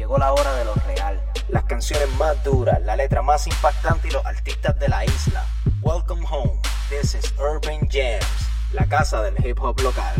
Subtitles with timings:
[0.00, 1.20] Llegó la hora de lo real.
[1.50, 5.44] Las canciones más duras, la letra más impactante y los artistas de la isla.
[5.82, 6.58] Welcome home.
[6.88, 8.24] This is Urban Jams,
[8.72, 10.14] la casa del hip hop local.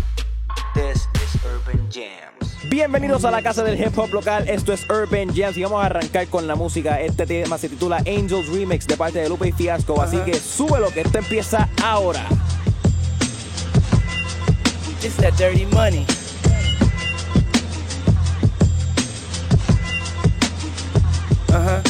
[0.75, 2.69] This is Urban Jams.
[2.69, 5.87] Bienvenidos a la casa del hip hop local, esto es Urban Jams y vamos a
[5.87, 7.01] arrancar con la música.
[7.01, 10.91] Este tema se titula Angels Remix de parte de Lupe y Fiasco, así que súbelo
[10.91, 12.27] que esto empieza ahora.
[15.03, 16.05] It's that dirty money.
[21.61, 21.90] Uh-huh.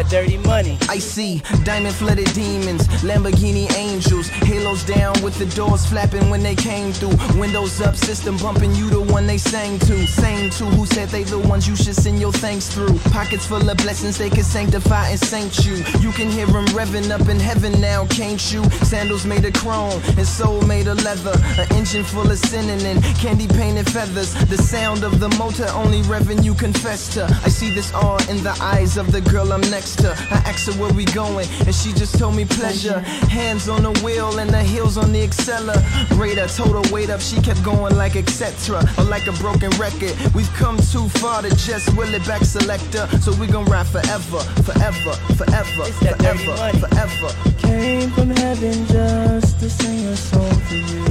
[0.00, 0.78] That dirty money.
[0.88, 6.54] I see diamond flooded demons, Lamborghini angels, halos down with the doors flapping when they
[6.54, 7.16] came through.
[7.38, 10.06] Windows up, system bumping, you the one they sang to.
[10.06, 12.98] Same to who said they the ones you should send your thanks through.
[13.10, 15.76] Pockets full of blessings they can sanctify and saint you.
[16.00, 18.64] You can hear them revving up in heaven now, can't you?
[18.92, 21.36] Sandals made of chrome and soul made of leather.
[21.60, 24.32] An engine full of and candy painted feathers.
[24.48, 27.24] The sound of the motor only revving you confess to.
[27.44, 30.10] I see this all in the eyes of the girl I'm next to.
[30.30, 33.00] I asked her where we going, and she just told me pleasure.
[33.28, 36.46] Hands on the wheel and the heels on the accelerator.
[36.48, 38.82] Told her wait up, she kept going like etc.
[38.98, 40.14] Or like a broken record.
[40.34, 43.06] We've come too far to just will it back selector.
[43.20, 47.30] So we gon' ride forever, forever, forever, It's forever, forever.
[47.58, 51.04] Came from heaven just to sing a song for you.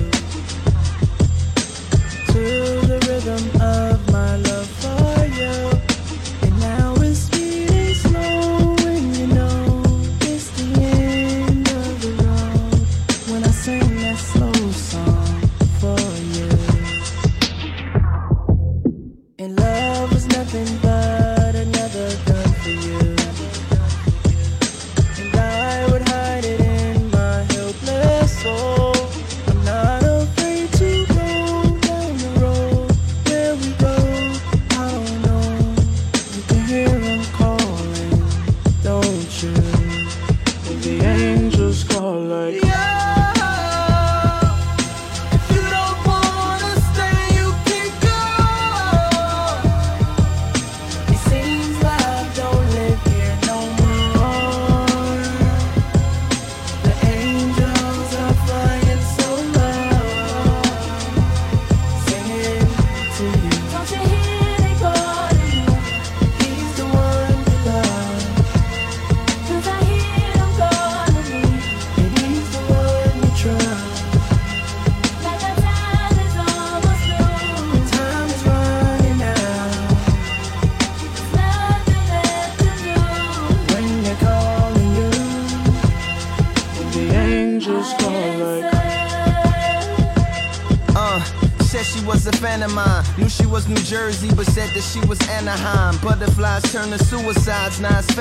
[2.33, 2.43] To
[2.87, 4.78] the rhythm of my love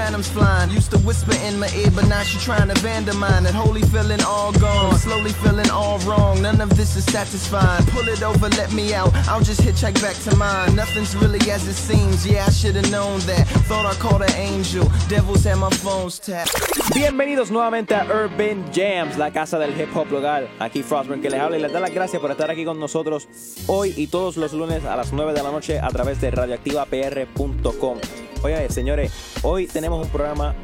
[0.08, 0.70] phantoms flying.
[0.70, 3.42] Used to whisper in my ear, but now she trying to vandamine.
[3.42, 6.40] That holy feeling all gone, slowly feeling all wrong.
[6.40, 7.84] None of this is satisfying.
[7.86, 9.12] Pull it over, let me out.
[9.28, 10.74] I'll just hitchhike back to mine.
[10.74, 12.26] Nothing's really as it seems.
[12.26, 13.46] Yeah, I should have known that.
[13.68, 14.90] Thought I called an angel.
[15.08, 16.54] Devils had my phones tapped.
[16.94, 20.48] Bienvenidos nuevamente a Urban Jams, la casa del hip hop local.
[20.58, 23.28] Aquí Frostburn que les habla y les da las gracias por estar aquí con nosotros
[23.66, 27.98] hoy y todos los lunes a las 9 de la noche a través de radioactivapr.com.
[28.42, 30.54] Oye, señores, hoy tenemos un programa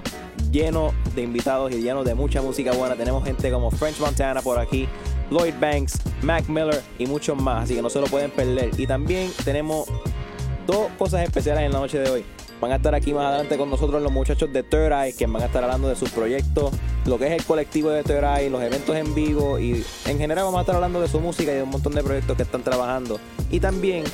[0.50, 2.94] lleno de invitados y lleno de mucha música buena.
[2.94, 4.88] Tenemos gente como French Montana por aquí,
[5.30, 8.70] Lloyd Banks, Mac Miller y muchos más, así que no se lo pueden perder.
[8.78, 9.88] Y también tenemos
[10.66, 12.24] dos cosas especiales en la noche de hoy.
[12.60, 15.42] Van a estar aquí más adelante con nosotros los muchachos de Third Eye, que van
[15.42, 16.72] a estar hablando de sus proyectos,
[17.04, 20.44] lo que es el colectivo de Third Eye, los eventos en vivo y en general
[20.44, 22.62] vamos a estar hablando de su música y de un montón de proyectos que están
[22.62, 23.18] trabajando.
[23.50, 24.04] Y también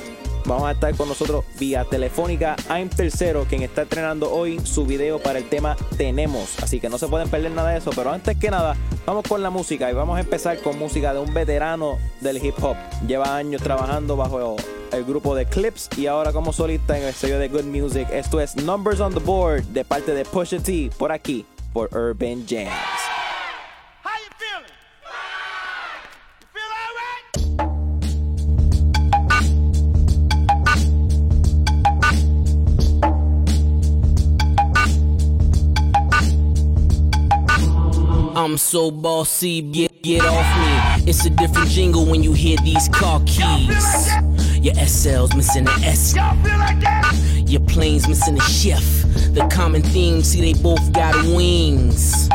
[0.50, 5.21] vamos a estar con nosotros vía telefónica I'm Tercero, quien está estrenando hoy su video
[5.21, 6.61] para el tema Tenemos.
[6.61, 7.93] Así que no se pueden perder nada de eso.
[7.94, 11.21] Pero antes que nada, vamos con la música y vamos a empezar con música de
[11.21, 12.77] un veterano del hip hop.
[13.07, 14.57] Lleva años trabajando bajo
[14.92, 18.09] el grupo de Clips y ahora como solista en el sello de Good Music.
[18.10, 22.45] Esto es Numbers on the Board de parte de Pusha T por aquí, por Urban
[22.48, 23.00] Jams.
[38.51, 41.09] I'm so bossy, get, get off me.
[41.09, 44.11] It's a different jingle when you hear these car keys.
[44.57, 46.17] Your SL's missing the S.
[47.49, 48.83] Your plane's missing a chef.
[49.35, 52.29] The common theme, see, they both got wings.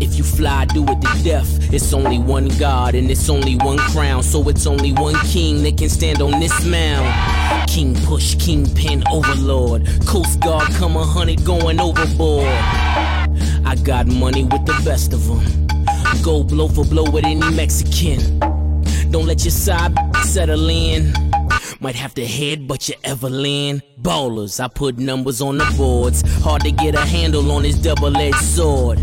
[0.00, 1.72] If you fly, do it to death.
[1.72, 4.24] It's only one God and it's only one crown.
[4.24, 7.70] So it's only one king that can stand on this mound.
[7.70, 9.86] King push, kingpin, overlord.
[10.04, 12.48] Coast Guard come a hundred going overboard.
[13.64, 15.66] I got money with the best of them.
[16.22, 18.38] Go blow for blow with any Mexican.
[19.10, 19.92] Don't let your side
[20.24, 21.12] settle in.
[21.80, 23.82] Might have to head, but you ever land.
[24.02, 26.22] Ballers, I put numbers on the boards.
[26.42, 28.98] Hard to get a handle on this double edged sword.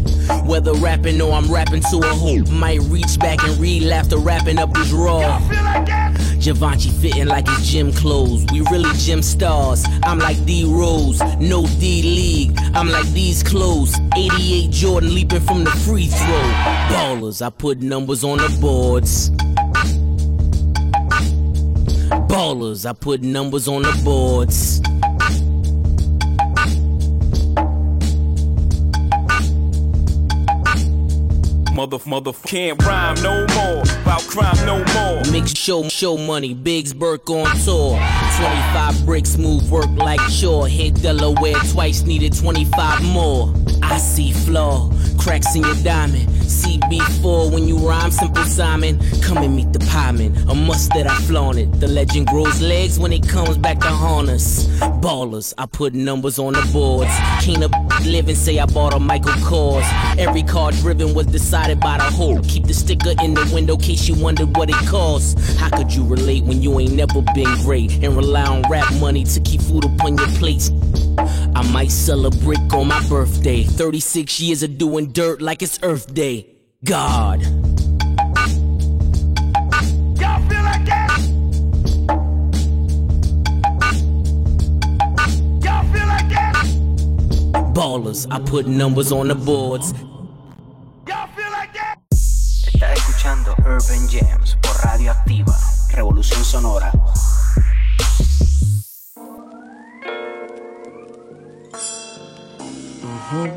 [0.45, 2.49] Whether rapping or I'm rapping to a hoop.
[2.49, 5.39] Might reach back and read after wrapping up his raw.
[6.39, 8.45] Givenchy fitting like his gym clothes.
[8.51, 9.85] We really gym stars.
[10.03, 12.57] I'm like D Rose, no D League.
[12.73, 13.95] I'm like these clothes.
[14.15, 16.51] 88 Jordan leaping from the free throw.
[16.89, 19.31] Ballers, I put numbers on the boards.
[22.27, 24.81] Ballers, I put numbers on the boards.
[31.77, 33.83] Mother, mother, can't rhyme no more.
[34.01, 35.21] About crime no more.
[35.31, 37.99] Mix show, show money, Biggs Burke on tour.
[38.37, 40.67] 25 bricks, move work like chore.
[40.67, 43.53] Hit Delaware twice, needed 25 more.
[43.83, 46.27] I see flaw, cracks in your diamond.
[46.47, 48.99] CB4 when you rhyme, simple Simon.
[49.21, 51.79] Come and meet the pieman, a must that I flaunt it.
[51.79, 54.65] The legend grows legs when it comes back to haunt us.
[55.01, 57.11] Ballers, I put numbers on the boards.
[57.41, 57.59] Can't
[58.05, 59.85] live and say I bought a Michael Kors.
[60.17, 62.39] Every car driven was decided by the whole.
[62.43, 65.57] Keep the sticker in the window case you wondered what it costs.
[65.57, 69.23] How could you relate when you ain't never been great and rely on rap money
[69.25, 70.71] to keep food upon your plates?
[71.17, 73.63] I might sell a brick on my birthday.
[73.63, 76.47] 36 years of doing dirt like it's Earth Day.
[76.83, 77.41] God.
[80.19, 81.19] Y'all feel like that?
[85.63, 86.53] Y'all feel like that?
[87.73, 89.93] Ballers, I put numbers on the boards.
[91.07, 91.97] Y'all feel like that?
[92.11, 95.57] Estás escuchando Urban Jams por Radio Activa,
[95.93, 96.91] Revolución Sonora.
[103.27, 103.51] home.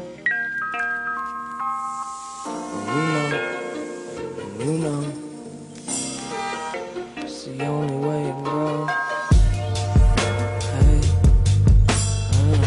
[4.58, 5.12] Luna,
[7.16, 8.86] it's the only way to go.
[10.74, 11.00] Hey,
[12.32, 12.66] uh.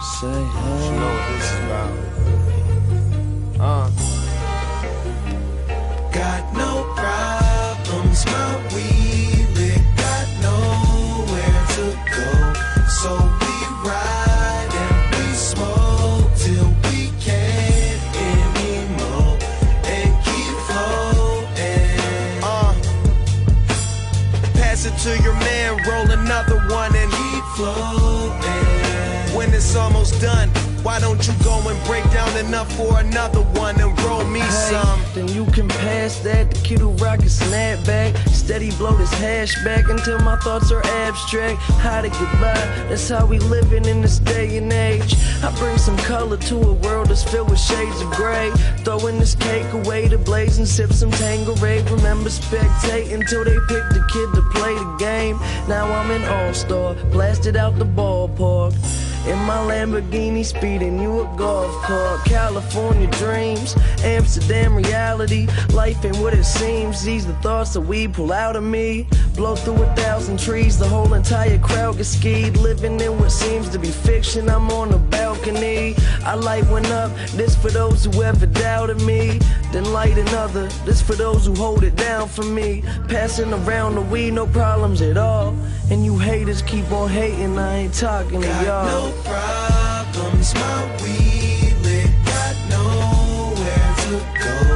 [0.00, 0.84] Say hey.
[0.84, 2.17] You know what this is about.
[25.88, 29.36] Roll another one and keep floating.
[29.36, 30.48] When it's almost done,
[30.82, 35.00] why don't you go and break down enough for another one and roll me some?
[35.14, 36.50] Then you can pass that.
[36.50, 38.14] The kid who rock a snap back.
[38.48, 41.60] Steady blow this hash back until my thoughts are abstract.
[41.82, 42.54] How to get by,
[42.88, 45.16] that's how we living in this day and age.
[45.42, 48.50] I bring some color to a world that's filled with shades of gray.
[48.84, 51.82] Throwing this cake away to blaze and sip some Tanqueray.
[51.90, 55.38] Remember spectating till they pick the kid to play the game.
[55.68, 58.72] Now I'm an all-star, blasted out the ballpark.
[59.28, 62.24] In my Lamborghini, speeding you a golf cart.
[62.24, 65.46] California dreams, Amsterdam reality.
[65.74, 67.02] Life ain't what it seems.
[67.02, 69.06] These the thoughts that we pull out of me.
[69.36, 72.56] Blow through a thousand trees, the whole entire crowd get skied.
[72.56, 74.48] Living in what seems to be fiction.
[74.48, 75.27] I'm on the balcony.
[75.56, 77.10] I light one up.
[77.32, 79.38] This for those who ever doubted me.
[79.72, 80.66] Then light another.
[80.84, 82.82] This for those who hold it down for me.
[83.08, 85.56] Passing around the weed, no problems at all.
[85.90, 87.58] And you haters keep on hating.
[87.58, 88.86] I ain't talking to y'all.
[88.86, 94.67] no problems, my wheel it got nowhere to go.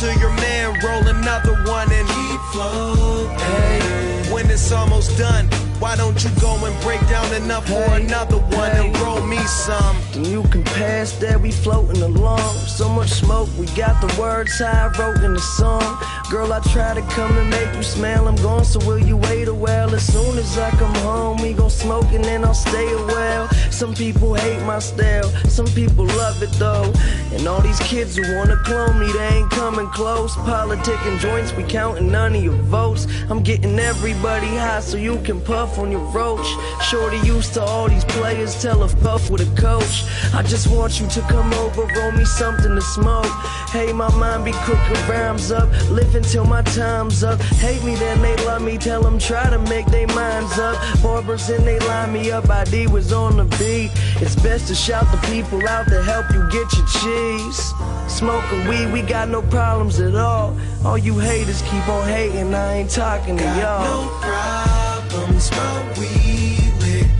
[0.00, 4.30] To your man, roll another one and keep floating.
[4.30, 5.46] When it's almost done,
[5.78, 9.02] why don't you go and break down enough for another one and hey.
[9.02, 9.96] roll me some?
[10.12, 12.52] Then you can pass that, we floating along.
[12.66, 15.98] So much smoke, we got the words I wrote in the song.
[16.30, 18.28] Girl, I try to come and make you smile.
[18.28, 19.94] I'm gone, so will you wait a while?
[19.94, 23.48] As soon as I come home, we gon' smoke and then I'll stay a while.
[23.76, 26.90] Some people hate my style, some people love it though.
[27.32, 30.34] And all these kids who wanna clone me, they ain't coming close.
[30.34, 33.06] Politicking joints, we counting none of your votes.
[33.28, 36.46] I'm getting everybody high so you can puff on your roach.
[36.88, 40.04] Shorty used to all these players, tell a puff with a coach.
[40.32, 43.30] I just want you to come over, roll me something to smoke.
[43.68, 47.38] Hey, my mind be cooking rhymes up, living till my time's up.
[47.60, 50.76] Hate me, then they love me, tell them try to make their minds up.
[51.02, 53.65] Barbers and they line me up, ID was on the beat.
[53.68, 57.72] It's best to shout the people out to help you get your cheese.
[58.06, 60.56] Smoking weed, we got no problems at all.
[60.84, 63.82] All you haters keep on hating, I ain't talking to y'all.
[63.84, 66.56] No problems, but we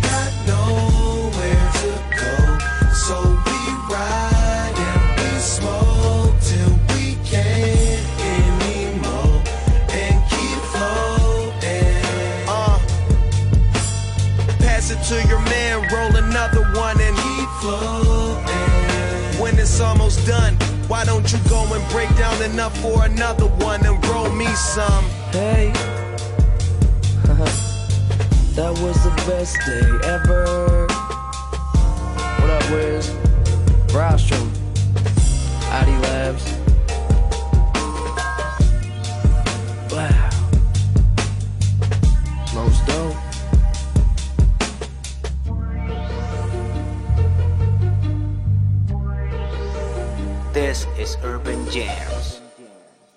[0.02, 2.58] got nowhere to go.
[2.94, 3.58] So we
[3.92, 9.42] ride and we smoke till we can't anymore
[9.90, 12.46] and keep floating.
[12.48, 12.78] Uh,
[14.60, 15.75] pass it to your man,
[20.26, 20.54] done.
[20.88, 25.04] Why don't you go and break down enough for another one and roll me some?
[25.30, 25.72] Hey,
[28.54, 30.86] that was the best day ever.
[32.40, 33.10] What up, Wiz?
[33.94, 34.50] Rostrum,
[35.70, 36.75] Adi Labs.
[50.56, 52.40] This is Urban Jams.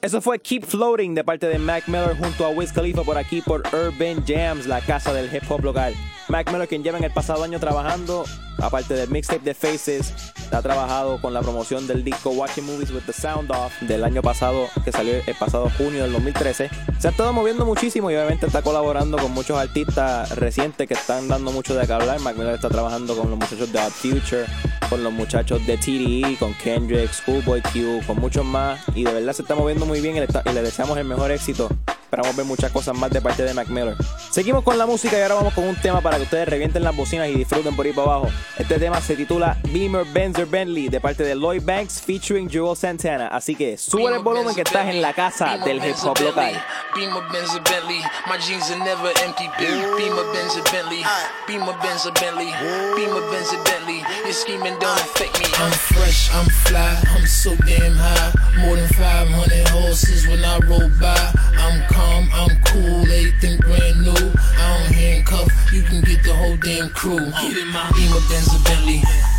[0.02, 3.40] Eso fue Keep Floating de parte de Mac Miller junto a Wiz Khalifa por aquí
[3.40, 5.94] por Urban Jams, la casa del hip hop local.
[6.30, 8.24] Mac Miller, quien lleva en el pasado año trabajando,
[8.60, 10.14] aparte del mixtape de Faces,
[10.52, 14.22] ha trabajado con la promoción del disco Watching Movies with the Sound Off del año
[14.22, 16.70] pasado, que salió el pasado junio del 2013.
[17.00, 21.28] Se ha estado moviendo muchísimo y obviamente está colaborando con muchos artistas recientes que están
[21.28, 22.20] dando mucho de qué hablar.
[22.20, 24.46] Mac Miller está trabajando con los muchachos de Odd Future,
[24.88, 28.80] con los muchachos de TDE, con Kendrick, Schoolboy Q, con muchos más.
[28.94, 31.32] Y de verdad se está moviendo muy bien y le, y le deseamos el mejor
[31.32, 31.70] éxito.
[32.10, 33.96] Esperamos ver muchas cosas más de parte de Mac Miller.
[34.32, 36.96] Seguimos con la música y ahora vamos con un tema para que ustedes revienten las
[36.96, 38.30] bocinas y disfruten por ahí para abajo.
[38.58, 43.28] Este tema se titula Beamer Benzer Bentley de parte de Lloyd Banks featuring Joel Santana.
[43.28, 46.60] Así que sube el volumen que estás en la casa del hip hop local.
[46.96, 49.48] Beamer Benz a Bentley, my jeans are never empty.
[49.60, 51.04] Beamer Benz a Bentley,
[51.46, 52.50] Beamer Benz a Bentley,
[52.96, 54.02] Beamer Benz a Bentley.
[54.26, 55.46] Your scheming don't affect me.
[55.60, 58.34] I'm fresh, I'm fly, I'm so damn high.
[58.66, 61.49] More than 500 horses when I roll by.
[61.60, 64.32] I'm calm, I'm cool, everything brand new.
[64.58, 67.20] I don't handcuff, you can get the whole damn crew.
[67.20, 68.60] Get in my Beamer Benz a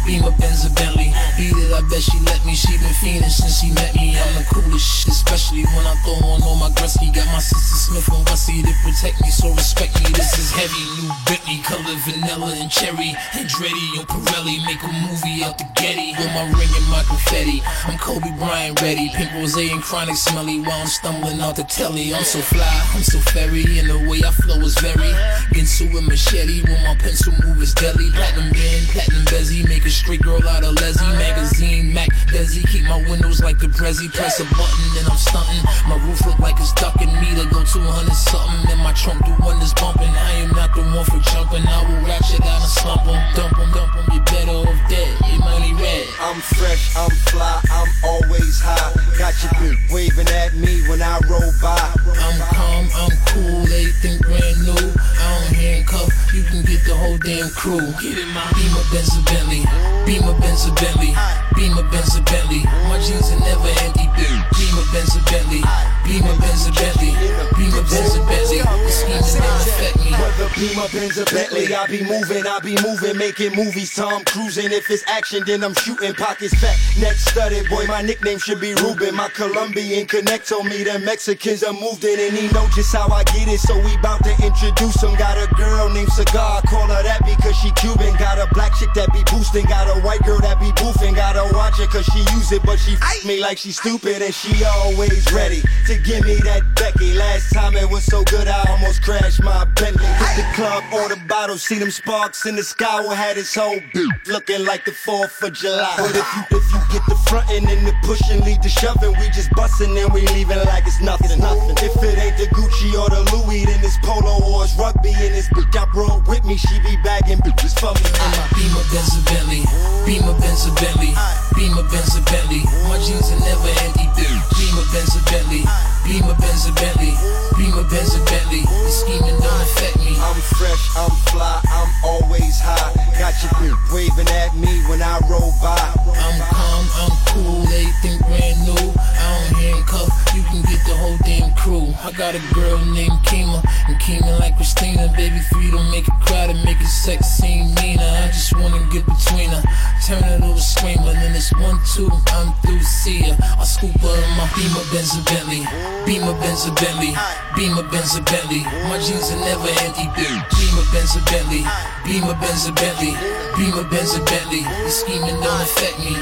[0.00, 0.21] Bentley.
[0.21, 1.12] Beamer Benz a Bentley.
[1.37, 2.54] Beat it, I bet she let me.
[2.54, 4.16] She been fiending since she met me.
[4.19, 7.12] I'm the coolest shit, especially when I throw on all my Gretzky.
[7.12, 10.11] Got my sister Smith and Wessie to protect me, so respect me.
[10.12, 13.14] This is heavy, new Bentley, color vanilla and cherry.
[13.33, 17.62] Andretti and Pirelli make a movie out the Getty with my ring and my confetti.
[17.87, 22.14] I'm Kobe Bryant ready, pink rose and chronic smelly while I'm stumbling out the telly.
[22.14, 25.12] I'm so fly, I'm so fairy, and the way I flow is very.
[25.54, 28.11] Ginsu and machete when my pencil move is deadly.
[28.11, 31.12] Platinum band, platinum bezzy, make a straight girl out of Leslie.
[31.19, 34.09] Magazine, Mac, Desi, keep my windows like the Prezi.
[34.12, 35.62] Press a button and I'm stunting.
[35.87, 38.73] My roof look like it's ducking me to go 200 something.
[38.73, 40.09] And my trunk do one that's bumping.
[40.09, 41.66] I am not the one for jumping.
[41.69, 43.21] I will ratchet out and slump em.
[43.37, 44.07] Dump 'em, dump 'em.
[44.14, 46.07] You better off dead, your money red.
[46.21, 48.92] I'm fresh, I'm fly, I'm always high.
[49.19, 51.76] Got your bitch waving at me when I roll by.
[52.25, 54.87] I'm calm, I'm cool, everything brand new.
[54.97, 57.85] I don't handcuff, you can get the whole damn crew.
[58.00, 59.64] Get in my Beamer Benz a Bentley,
[60.06, 61.14] Beamer Benz a Bentley,
[61.60, 62.64] Beamer Benz a Bentley.
[62.88, 64.08] My jeans are never empty.
[64.56, 65.60] Beamer Benz a Bentley,
[66.08, 67.12] Beamer Benz a Bentley,
[67.52, 68.64] Beamer Benz a Bentley.
[68.64, 70.10] The scheming don't affect me.
[70.16, 73.94] Whether Beamer, Benz, or Bentley, I be moving, I be moving, making movies.
[73.94, 74.72] Tom cruising.
[74.72, 76.14] If it's action, then I'm shooting.
[76.14, 77.68] Pockets back, neck studded.
[77.68, 79.14] Boy, my nickname should be Ruben.
[79.14, 83.08] My Colombian connect told me the Mexicans are moved in, and he know just how
[83.08, 83.60] I get it.
[83.60, 85.14] So we bout to introduce him.
[85.16, 88.16] Got a girl named Cigar, call her that because she Cuban.
[88.16, 89.66] Got a black chick that be boosting.
[89.66, 91.14] Got a white girl that be boofing.
[91.52, 94.64] Watch it cause she use it, but she f me like she stupid, and she
[94.64, 97.12] always ready to give me that Becky.
[97.14, 100.07] Last time it was so good, I almost crashed my Bentley.
[100.07, 103.00] Hit the club, order bottles, see them sparks in the sky.
[103.02, 105.95] We had his whole beat looking like the 4th of July.
[105.97, 109.26] But if you if you get the frontin' and the pushing, lead the shoving, we
[109.30, 111.38] just bustin' and we leaving like it's nothing.
[111.40, 111.76] nothing.
[111.78, 115.11] If it ain't the Gucci or the Louis, then it's polo or it's rugby.
[115.14, 118.11] And this bitch I brought with me, she be bagging bitches for me.
[118.54, 119.62] Beamer Benz Bentley,
[120.07, 121.12] Beamer Benz Bentley,
[121.54, 122.64] Beamer Benz a Bentley.
[122.88, 124.39] My jeans are never empty.
[124.57, 125.64] Beamer Benz a Bentley,
[126.04, 127.14] Beamer Benz a Bentley,
[127.57, 128.62] Beamer Benz a Bentley.
[128.62, 130.16] The scheming don't affect me.
[130.21, 132.92] I'm fresh, I'm fly, I'm always high.
[133.19, 135.78] Got your bitch waving at me when I roll by.
[136.16, 138.87] I'm calm, I'm cool, everything brand new.
[138.99, 141.92] I don't handcuff, you can get the whole damn crew.
[142.04, 145.12] I got a girl named Kima, and Kima like Christina.
[145.16, 148.04] Baby, three don't make it crowded, make it sex seem meaner.
[148.04, 149.62] I just wanna get between her,
[150.07, 151.12] turn it over, screamer.
[151.12, 153.35] Then it's one, two, I'm through, see ya.
[153.59, 155.62] I scoop her in my Beamer, Benz, and Bentley.
[156.06, 157.12] Beamer, Benz, and Bentley.
[157.56, 158.62] Beamer, Benz, and Bentley.
[158.88, 161.62] My jeans are never empty, Beamer, Benz, and Bentley.
[162.04, 163.12] Beamer, Benz, and Bentley.
[163.56, 164.62] Beamer, Benz, and Bentley.
[164.62, 166.16] The scheming don't affect me.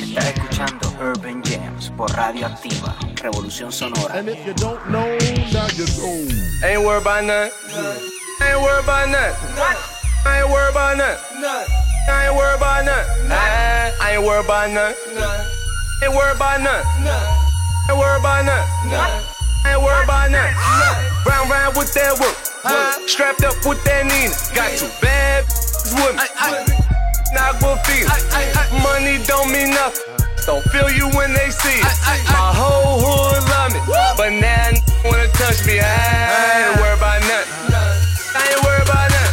[0.00, 2.46] Estás escuchando Urban Jams por Radio
[3.22, 4.14] Revolución Sonora.
[4.16, 5.04] And if you don't know,
[5.52, 6.24] now you know.
[6.64, 7.52] Ain't worried about nothing.
[8.40, 9.36] Ain't worried about nothing.
[10.24, 11.20] I ain't worried about nothing.
[12.08, 13.30] I ain't worried about nothing.
[13.30, 14.96] I ain't worried about nothing.
[16.02, 16.88] Ain't worried about nothing.
[17.88, 19.26] Ain't worried about nothing.
[19.66, 20.56] Ain't worried about nothing.
[21.26, 22.36] Round round with that work.
[23.06, 24.32] Strapped up with that Nina.
[24.56, 25.44] Got two bad
[26.00, 26.24] with me.
[27.36, 28.08] Not good feel.
[28.82, 30.19] Money don't mean nothing.
[30.50, 31.86] Don't feel you when they see it.
[32.26, 33.78] My whole hood love me.
[34.18, 35.78] But now n- wanna touch me.
[35.78, 37.70] I ain't worried about nothing.
[38.34, 39.30] I ain't worried about nothing.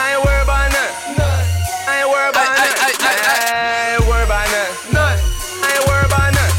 [0.00, 0.96] I ain't worried about nothing.
[1.20, 2.72] I ain't worried about nothing.
[2.72, 5.20] I ain't worried about nothing.
[5.60, 6.56] I ain't worried about nothing.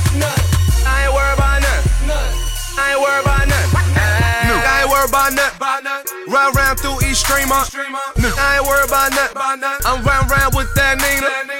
[0.85, 1.89] I ain't worried about nothing.
[2.77, 3.73] I ain't worried about nothing.
[4.61, 6.29] I ain't worried about nothing.
[6.29, 7.65] Round round through East Streamer.
[7.65, 9.41] I ain't worried about nothing.
[9.89, 11.54] I'm round round with that Nina.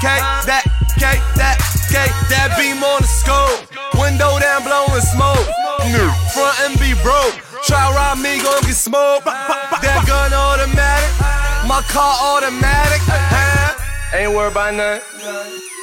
[0.00, 0.08] K,
[0.48, 0.64] that
[0.96, 1.60] K, that
[1.92, 2.00] K,
[2.32, 3.68] that beam on the scope.
[4.00, 5.44] Window down blowing smoke.
[6.32, 7.36] Front and be broke.
[7.68, 9.28] Try rob me, gon' get smoked.
[9.28, 11.12] That gun automatic.
[11.68, 13.04] My car automatic.
[14.16, 15.04] Ain't worried about nothing.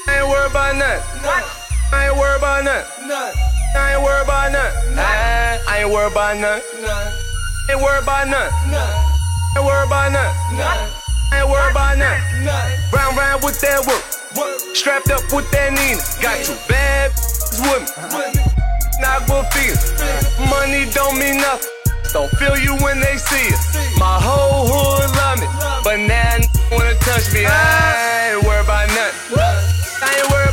[0.09, 1.05] Ain't worried about nothing.
[1.93, 3.11] I ain't worried about nothing.
[3.77, 4.97] I ain't worried about nothing.
[4.97, 6.65] I ain't worried about nothing.
[7.69, 8.73] Ain't worried about nothing.
[8.73, 10.96] Ain't worried about nothing.
[11.31, 12.45] I ain't worried about nothing.
[12.93, 14.03] Round round with that work.
[14.75, 16.01] Strapped up with that Nina.
[16.21, 17.11] Got two bad
[17.67, 18.41] with me.
[19.01, 19.77] Not good feel.
[20.49, 21.69] Money don't mean nothing.
[22.13, 23.59] Don't feel you when they see it.
[23.99, 25.47] My whole hood love me.
[25.83, 26.37] But now
[26.71, 27.45] wanna touch me.
[27.45, 29.39] I ain't worried about nothing.
[30.01, 30.46] I ain't worried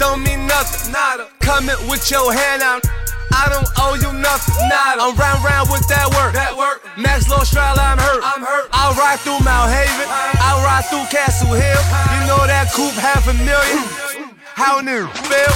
[0.00, 0.96] Don't mean nothing.
[0.96, 1.28] Nada.
[1.44, 2.80] Coming with your hand out.
[3.36, 4.56] I don't owe you nothing.
[4.64, 4.96] Nada.
[4.96, 6.32] I'm round round with that work.
[6.32, 6.80] That work.
[6.96, 8.24] Max Low Stroud, I'm hurt.
[8.24, 8.72] I'm hurt.
[8.72, 10.08] I'll ride through Mount Haven.
[10.40, 11.82] I'll ride through Castle Hill.
[12.16, 13.84] You know that coupe half a million.
[14.56, 15.52] How new feel?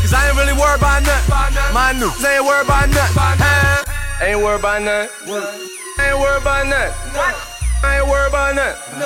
[0.00, 1.28] Cause I ain't really worried about nothing.
[1.76, 3.20] My new ain't worried about nothing.
[4.24, 5.12] Ain't worried about nothing.
[6.00, 6.96] Ain't worried about nothing.
[7.84, 8.96] I ain't worried about nothing.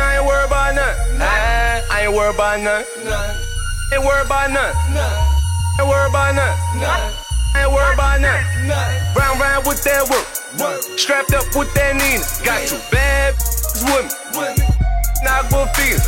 [0.00, 1.20] I ain't worried about nothing.
[1.20, 3.49] I ain't worried about nothing.
[3.92, 4.78] Ain't worried about nothing.
[5.78, 7.14] Ain't worried about nothing.
[7.56, 8.70] Ain't worried about nothing.
[9.16, 10.26] Round round with that work.
[10.96, 12.22] Strapped up with that Nina.
[12.44, 13.34] Got two bad
[13.90, 14.06] with
[14.38, 14.62] me.
[15.24, 15.98] Not good feel.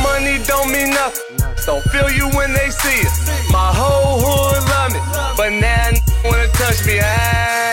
[0.00, 1.36] Money don't mean nothing.
[1.66, 3.12] Don't feel you when they see it.
[3.52, 5.00] My whole hood love me.
[5.36, 5.92] But now
[6.24, 7.00] wanna touch me.
[7.00, 7.69] I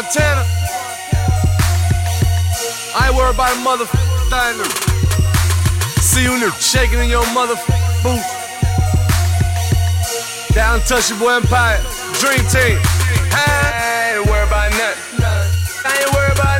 [0.00, 0.44] Montana.
[2.96, 4.56] I ain't worried about a motherfucking thing.
[6.00, 8.32] See you new shaking in your motherfucking boots.
[10.54, 11.84] Down Touchable Empire,
[12.16, 12.80] Dream Team.
[13.36, 15.20] I ain't worried about nothing.
[15.84, 16.59] I ain't worried about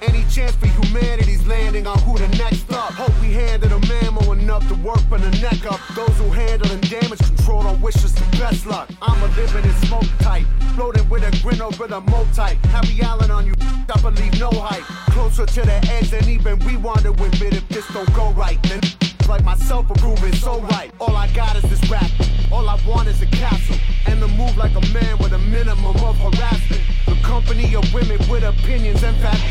[0.00, 2.92] Any chance for humanity's landing on who the next up.
[2.92, 5.80] Hope we handle the mammal enough to work from the neck up.
[5.96, 8.88] Those who handle and damage control don't wish us the best luck.
[9.02, 10.46] I'm a living in smoke type.
[10.76, 12.58] Floating with a grin over the mo type.
[12.66, 13.54] Happy Allen on you,
[13.92, 14.84] I believe no hype.
[15.12, 18.62] Closer to the edge than even we want to admit if this don't go right.
[18.62, 18.80] Then
[19.28, 20.90] like myself are proving so right.
[20.98, 22.10] All I got is this rap.
[22.50, 25.96] All I want is a castle and to move like a man with a minimum
[25.96, 26.82] of harassment.
[27.06, 29.42] The company of women with opinions and fact.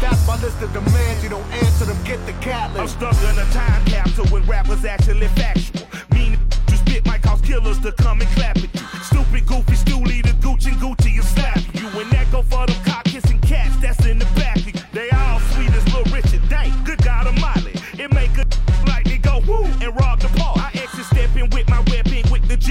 [0.00, 1.22] That's my list of demands.
[1.22, 4.84] You don't answer them, get the cat I'm stuck in a time capsule with rappers
[4.84, 5.86] actually factual.
[6.12, 8.80] Meaning you spit might cause killers to come and clap at you.
[9.02, 11.88] Stupid, goofy, stoolie, the Gucci Gucci is slap you.
[12.00, 12.81] And that go for them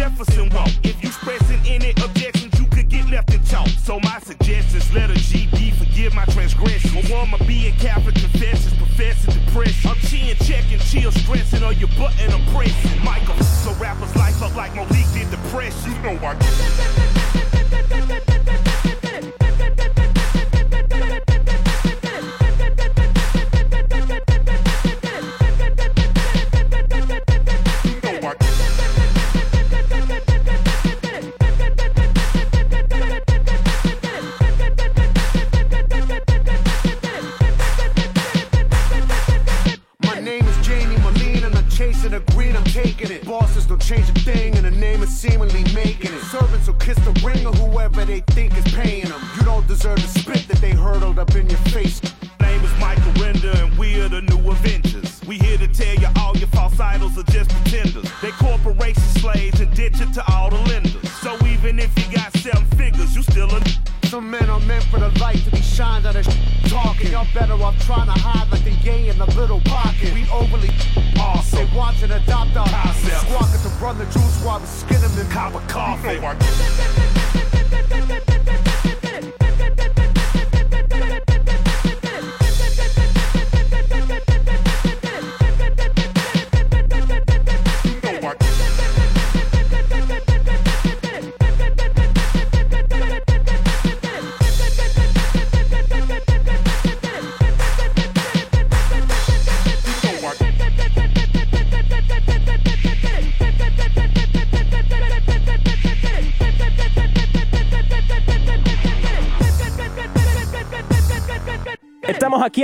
[0.01, 0.71] Jefferson walk.
[0.81, 3.67] If you expressing any objections, you could get left in chalk.
[3.85, 7.05] So my suggestions, let a GD forgive my transgression.
[7.05, 9.91] A woman being Catholic confessions, professing depression.
[9.91, 13.05] I'm chin checking, chill stressing, or your button I'm pressing.
[13.05, 15.91] Michael, so rappers life up like Malik did depression.
[15.91, 16.33] You know I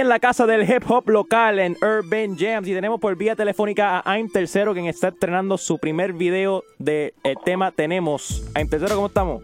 [0.07, 3.99] en la casa del hip hop local en Urban Jams y tenemos por vía telefónica
[3.99, 7.11] a Aim Tercero quien está estrenando su primer video del
[7.43, 8.49] tema Tenemos.
[8.55, 9.41] Aim Tercero, ¿cómo estamos?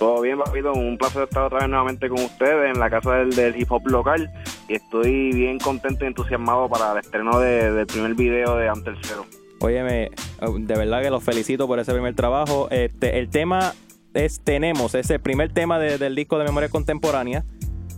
[0.00, 0.72] Todo bien, papito.
[0.72, 3.86] Un placer estar otra vez nuevamente con ustedes en la casa del, del hip hop
[3.86, 4.28] local.
[4.68, 8.90] Y estoy bien contento y entusiasmado para el estreno de- del primer video de Ante
[8.90, 9.24] el Cero.
[9.60, 10.10] Óyeme,
[10.58, 12.66] de verdad que los felicito por ese primer trabajo.
[12.72, 13.74] Este, el tema
[14.12, 17.44] es Tenemos, es el primer tema de- del disco de Memoria Contemporánea.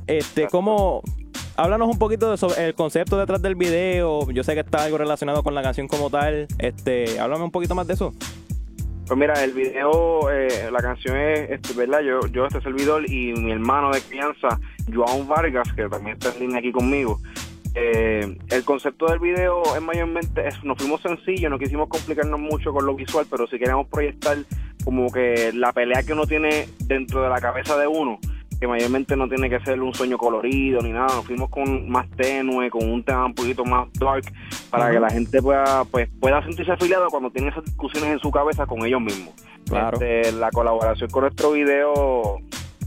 [0.07, 1.01] Este, ¿cómo?
[1.59, 4.31] Háblanos un poquito de sobre el concepto detrás del video.
[4.31, 6.47] Yo sé que está algo relacionado con la canción como tal.
[6.59, 8.13] Este, háblame un poquito más de eso.
[9.07, 12.01] Pues mira, el video, eh, la canción es, este, ¿verdad?
[12.01, 14.61] Yo, yo este servidor y mi hermano de crianza,
[14.93, 17.21] Joan Vargas, que también está en línea aquí conmigo.
[17.75, 22.73] Eh, el concepto del video es mayormente, es, nos fuimos sencillos, no quisimos complicarnos mucho
[22.73, 24.37] con lo visual, pero si queremos proyectar
[24.85, 28.19] como que la pelea que uno tiene dentro de la cabeza de uno,
[28.59, 32.09] que mayormente no tiene que ser un sueño colorido ni nada, nos fuimos con más
[32.11, 34.25] tenue, con un tema un poquito más dark,
[34.71, 38.31] para que la gente pueda, pues, pueda sentirse afiliado cuando tiene esas discusiones en su
[38.31, 39.35] cabeza con ellos mismos.
[39.69, 39.99] Claro.
[40.01, 42.39] Este, la colaboración con nuestro video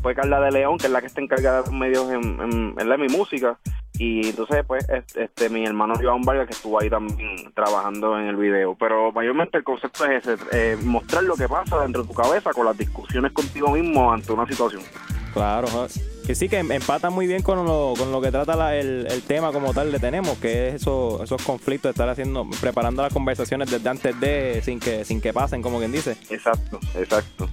[0.01, 2.75] fue Carla de León, que es la que está encargada de los medios en, en,
[2.77, 3.59] en la de mi música.
[3.97, 8.27] Y entonces, pues, este, este, mi hermano Joan Vargas, que estuvo ahí también trabajando en
[8.27, 8.75] el video.
[8.79, 12.53] Pero mayormente el concepto es ese, eh, mostrar lo que pasa dentro de tu cabeza
[12.53, 14.81] con las discusiones contigo mismo ante una situación.
[15.33, 15.67] Claro,
[16.25, 19.07] que sí, que em, empata muy bien con lo, con lo que trata la- el,
[19.09, 23.13] el tema como tal de tenemos, que es eso, esos conflictos, estar haciendo, preparando las
[23.13, 26.17] conversaciones desde antes de, sin que, sin que pasen, como quien dice.
[26.29, 27.47] Exacto, exacto.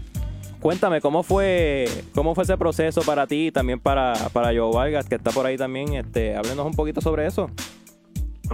[0.61, 5.07] Cuéntame, ¿cómo fue, cómo fue ese proceso para ti y también para, para Joe Vargas,
[5.07, 5.95] que está por ahí también?
[5.95, 7.51] Este, háblenos un poquito sobre eso.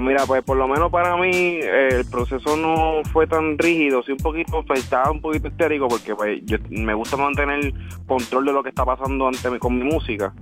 [0.01, 4.13] Mira, pues por lo menos para mí eh, el proceso no fue tan rígido, sí
[4.13, 7.73] un poquito, pues, estaba un poquito histérico porque pues yo me gusta mantener
[8.07, 10.33] control de lo que está pasando ante mi- con mi música,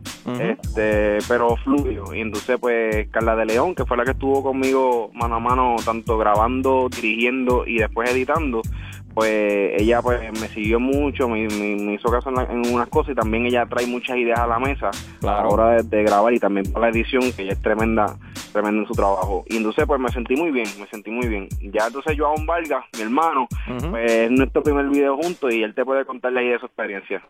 [0.41, 2.15] este, pero fluido.
[2.15, 5.77] Y entonces pues Carla de León, que fue la que estuvo conmigo mano a mano,
[5.85, 8.63] tanto grabando, dirigiendo y después editando,
[9.15, 12.89] pues ella pues me siguió mucho, me, me- me hizo caso en, la- en unas
[12.89, 14.91] cosas y también ella trae muchas ideas a la mesa
[15.23, 18.17] a la hora de, de grabar y también para la edición, que ella es tremenda,
[18.53, 19.45] tremenda en su trabajo.
[19.49, 21.49] Y entonces pues me sentí muy bien, me sentí muy bien.
[21.61, 23.47] Ya entonces Joan Vargas, mi hermano,
[23.91, 27.23] pues es nuestro primer video juntos y él te puede contarle ahí de su experiencia.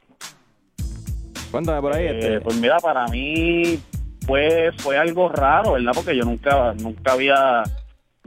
[1.51, 2.05] Cuéntame por ahí.
[2.07, 2.41] Eh, este.
[2.43, 3.81] Pues mira, para mí
[4.27, 5.93] fue fue algo raro, ¿verdad?
[5.95, 7.63] Porque yo nunca nunca había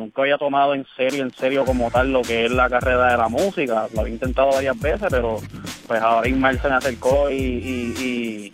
[0.03, 3.17] nunca había tomado en serio, en serio como tal lo que es la carrera de
[3.17, 3.87] la música.
[3.93, 5.37] Lo había intentado varias veces, pero
[5.87, 8.51] pues ahora Ismael se me acercó y, y,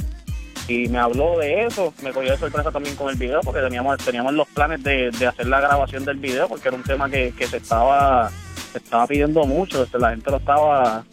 [0.67, 1.93] y, y me habló de eso.
[2.03, 5.27] Me cogió de sorpresa también con el video porque teníamos teníamos los planes de, de
[5.27, 8.29] hacer la grabación del video porque era un tema que, que se estaba
[8.71, 11.03] se estaba pidiendo mucho, este, la gente lo estaba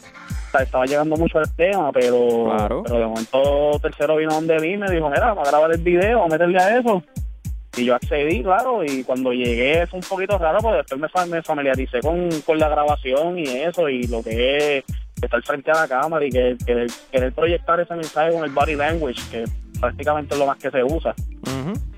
[0.63, 4.91] estaba llegando mucho al tema, pero, pero de momento tercero vino donde vi y me
[4.91, 7.03] dijo, mira, vamos a grabar el video, vamos a meterle a eso.
[7.77, 11.27] Y yo accedí, claro, y cuando llegué fue un poquito raro, porque después me, fa-
[11.27, 14.85] me familiaricé con, con la grabación y eso, y lo que es
[15.23, 18.77] estar frente a la cámara y que, que querer proyectar ese mensaje con el body
[18.77, 19.45] language, que
[19.79, 21.15] prácticamente es lo más que se usa.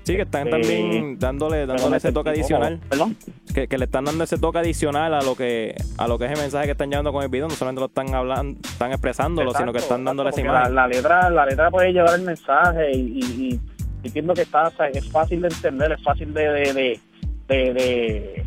[0.03, 2.79] Sí, que están Eh, también dándole, dándole ese toque adicional.
[2.89, 3.15] Perdón.
[3.53, 6.31] Que, que le están dando ese toque adicional a lo que a lo que es
[6.31, 7.47] el mensaje que están llevando con el video.
[7.47, 10.67] No solamente lo están hablando, están expresándolo, sino que Exacto, están dándole esa porque la,
[10.69, 13.19] la letra la letra puede llevar el mensaje y, y,
[13.53, 13.59] y
[14.03, 16.99] entiendo que está o sea, es fácil de entender es fácil de de, de,
[17.47, 18.45] de, de-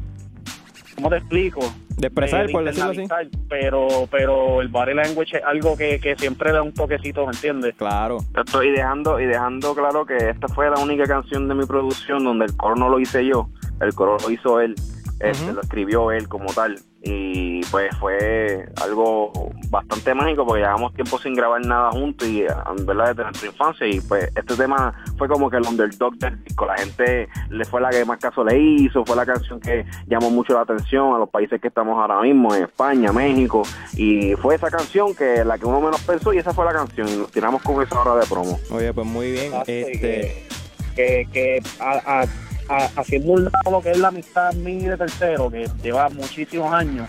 [0.96, 1.60] ¿cómo te explico?
[1.96, 3.04] De expresar, de por decirlo así.
[3.48, 7.74] pero pero el body language es algo que, que siempre da un toquecito ¿me entiendes?
[7.76, 11.66] Claro Esto, y dejando y dejando claro que esta fue la única canción de mi
[11.66, 13.48] producción donde el coro no lo hice yo,
[13.80, 14.74] el coro lo hizo él,
[15.22, 16.78] este, lo escribió él como tal.
[17.04, 19.32] Y pues fue algo
[19.70, 23.86] bastante mágico porque llevamos tiempo sin grabar nada juntos y en verdad desde nuestra infancia.
[23.88, 27.80] Y pues este tema fue como que el underdog del disco, la gente le fue
[27.80, 31.18] la que más caso le hizo, fue la canción que llamó mucho la atención a
[31.18, 33.62] los países que estamos ahora mismo, en España, México.
[33.96, 37.08] Y fue esa canción que la que uno menos pensó y esa fue la canción.
[37.08, 38.60] Y nos tiramos con esa hora de promo.
[38.70, 39.52] Oye, pues muy bien.
[39.66, 40.46] Este,
[40.94, 42.26] que, que a- a-
[42.68, 46.72] a- haciendo un lado lo que es la amistad mía de tercero, que lleva muchísimos
[46.72, 47.08] años,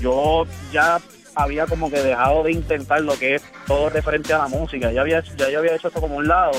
[0.00, 1.00] yo ya
[1.34, 4.92] había como que dejado de intentar lo que es todo referente a la música.
[4.92, 6.52] Ya había, ya yo había hecho esto como un lado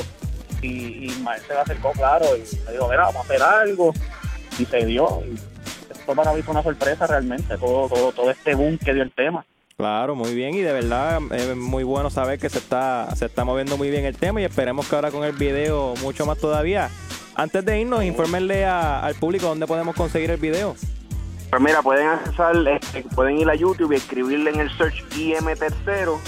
[0.62, 3.94] y, y Ismael se me acercó, claro, y me dijo, mira, vamos a hacer algo.
[4.58, 5.22] Y se dio.
[5.92, 9.12] Esto para mí fue una sorpresa realmente, todo, todo, todo este boom que dio el
[9.12, 9.46] tema.
[9.78, 13.44] Claro, muy bien y de verdad es muy bueno saber que se está se está
[13.44, 16.90] moviendo muy bien el tema y esperemos que ahora con el video mucho más todavía.
[17.36, 20.76] Antes de irnos, infórmenle al público dónde podemos conseguir el video.
[21.50, 25.46] Pues mira, pueden accesar, este, pueden ir a YouTube y escribirle en el search IM
[25.58, 26.20] tercero.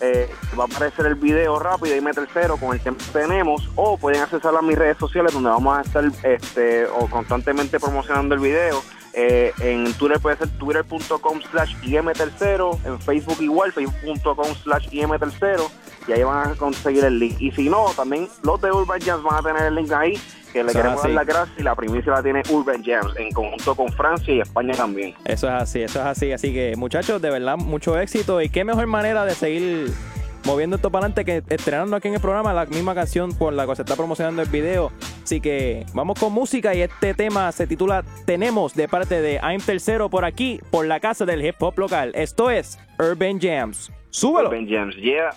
[0.00, 3.68] eh, va a aparecer el video rápido IM tercero con el que tenemos.
[3.76, 8.34] O pueden accesar a mis redes sociales donde vamos a estar este, o constantemente promocionando
[8.34, 8.82] el video.
[9.14, 12.78] Eh, en Twitter puede ser twitter.com slash IM tercero.
[12.84, 15.70] En Facebook igual, facebook.com slash IM tercero.
[16.06, 17.40] Y ahí van a conseguir el link.
[17.40, 20.20] Y si no, también los de Urban Jams van a tener el link ahí.
[20.54, 23.32] Que le Eso queremos dar las gracias y la primicia la tiene Urban Jams en
[23.32, 25.12] conjunto con Francia y España también.
[25.24, 26.30] Eso es así, eso es así.
[26.30, 28.40] Así que, muchachos, de verdad, mucho éxito.
[28.40, 29.92] Y qué mejor manera de seguir
[30.44, 33.66] moviendo esto para adelante que estrenando aquí en el programa la misma canción por la
[33.66, 34.92] que se está promocionando el video.
[35.24, 39.60] Así que vamos con música y este tema se titula Tenemos de parte de I'm
[39.60, 42.12] Tercero por aquí, por la casa del hip hop local.
[42.14, 43.90] Esto es Urban Jams.
[44.10, 44.50] Súbelo.
[44.50, 45.30] Urban Jams, yeah.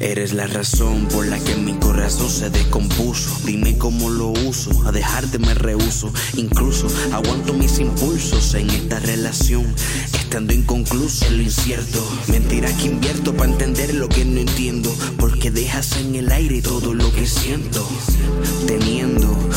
[0.00, 3.36] Eres la razón por la que mi corazón se descompuso.
[3.44, 6.12] Dime cómo lo uso, a dejarte me rehuso.
[6.36, 9.66] Incluso aguanto mis impulsos en esta relación,
[10.14, 12.06] estando inconcluso en lo incierto.
[12.28, 16.94] Mentiras que invierto para entender lo que no entiendo, porque dejas en el aire todo
[16.94, 17.84] lo que siento.
[18.68, 19.47] Teniendo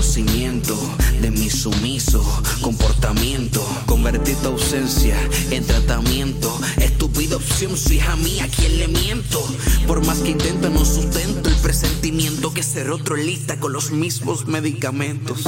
[0.00, 0.74] conocimiento
[1.20, 2.24] de mi sumiso
[2.62, 5.14] comportamiento, convertí tu ausencia
[5.50, 6.58] en tratamiento.
[6.78, 9.44] Estúpida opción, su hija mía, ¿a quién le miento?
[9.86, 14.46] Por más que intento, no sustento el presentimiento que ser otro lista con los mismos
[14.46, 15.46] medicamentos.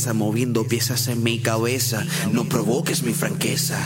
[0.00, 2.04] Tristeza, moviendo piezas en mi cabeza.
[2.32, 3.78] No provoques mi franqueza,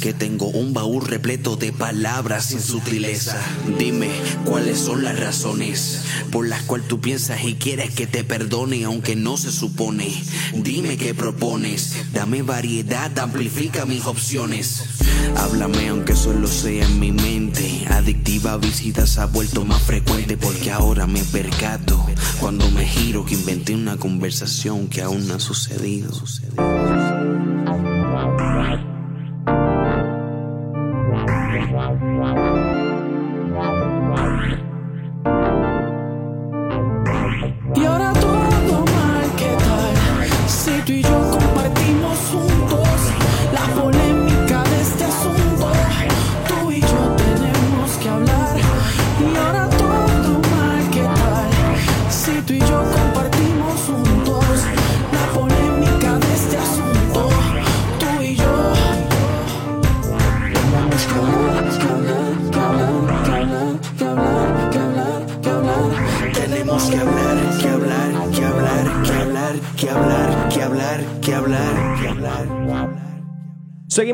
[0.00, 3.36] que tengo un baúl repleto de palabras sin sutileza.
[3.78, 4.10] Dime
[4.44, 9.16] cuáles son las razones por las cuales tú piensas y quieres que te perdone, aunque
[9.16, 10.12] no se supone.
[10.54, 14.84] Dime qué propones, dame variedad, amplifica mis opciones.
[15.36, 17.84] Háblame aunque solo sea en mi mente.
[17.88, 22.06] Adictiva visita se ha vuelto más frecuente porque ahora me percato
[22.40, 26.12] cuando me giro que inventé una conversación que aún no ha sucedido.
[26.12, 26.95] Y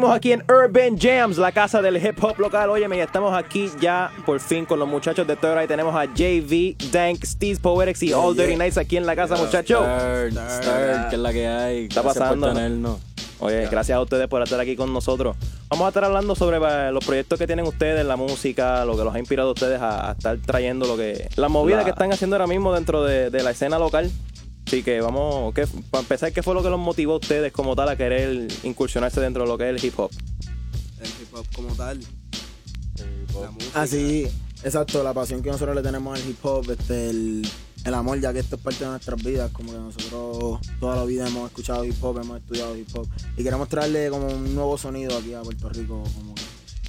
[0.03, 2.69] Seguimos aquí en Urban Jams, la casa del hip hop local.
[2.71, 5.69] Óyeme, ya estamos aquí ya por fin con los muchachos de Third Eye.
[5.69, 9.79] Tenemos a JV, Dank, Steve Poetics y All Dirty Nights aquí en la casa, muchachos.
[9.81, 10.27] Que
[11.13, 11.85] es la que hay.
[11.85, 12.49] está Gracias por pasando?
[12.53, 12.99] tenernos.
[13.39, 15.37] Oye, gracias a ustedes por estar aquí con nosotros.
[15.69, 19.05] Vamos a estar hablando sobre eh, los proyectos que tienen ustedes, la música, lo que
[19.05, 21.29] los ha inspirado a ustedes a, a estar trayendo lo que.
[21.37, 24.11] La movida La- que están haciendo ahora mismo dentro de, de la escena local.
[24.73, 27.77] Así que vamos, ¿qué- para empezar, ¿qué fue lo que los motivó a ustedes como
[27.77, 30.11] tal a querer incursionarse dentro de lo que es el hip hop?
[30.99, 31.99] El hip hop como tal.
[31.99, 33.51] Música.
[33.75, 33.85] Ah,
[34.65, 37.47] exacto, la pasión que nosotros le tenemos al hip hop, este, el,
[37.85, 41.05] el amor, ya que esto es parte de nuestras vidas, como que nosotros toda la
[41.05, 43.07] vida hemos escuchado hip hop, hemos estudiado hip hop,
[43.37, 46.43] y queremos traerle como un nuevo sonido aquí a Puerto Rico, como que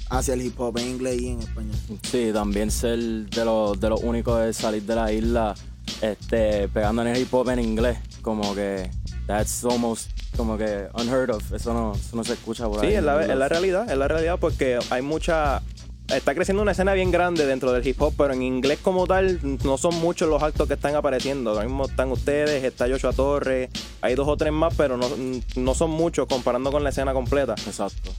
[0.08, 1.76] hacia el hip hop en inglés y en español.
[2.10, 5.54] Sí, también ser de los, de los únicos de salir de la isla
[6.00, 7.98] este, pegando en el hip hop en inglés.
[8.22, 8.90] Como que
[9.26, 11.52] that's almost como que unheard of.
[11.52, 12.90] Eso no, eso no se escucha por ahí.
[12.90, 15.62] Sí, es la, es la realidad, es la realidad porque hay mucha...
[16.08, 19.40] Está creciendo una escena bien grande dentro del hip hop, pero en inglés como tal
[19.64, 21.50] no son muchos los actos que están apareciendo.
[21.50, 23.70] Ahora mismo están ustedes, está Joshua Torres,
[24.02, 25.08] hay dos o tres más, pero no,
[25.56, 27.54] no son muchos comparando con la escena completa.
[27.66, 28.10] Exacto.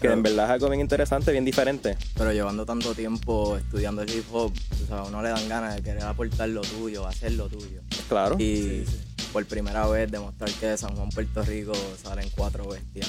[0.00, 1.96] Que en verdad es algo bien interesante, bien diferente.
[2.16, 4.52] Pero llevando tanto tiempo estudiando el hip hop,
[4.82, 7.80] o sea, a uno le dan ganas de querer aportar lo tuyo, hacer lo tuyo.
[8.08, 8.36] Claro.
[8.38, 8.84] Y
[9.32, 13.08] por primera vez demostrar que de San Juan, Puerto Rico salen cuatro bestias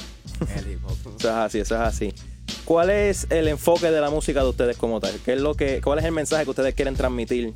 [0.49, 1.15] en el hip hop.
[1.19, 2.13] Eso es así, eso es así.
[2.63, 5.19] ¿Cuál es el enfoque de la música de ustedes como tal?
[5.23, 7.53] ¿Qué es lo que, ¿Cuál es el mensaje que ustedes quieren transmitir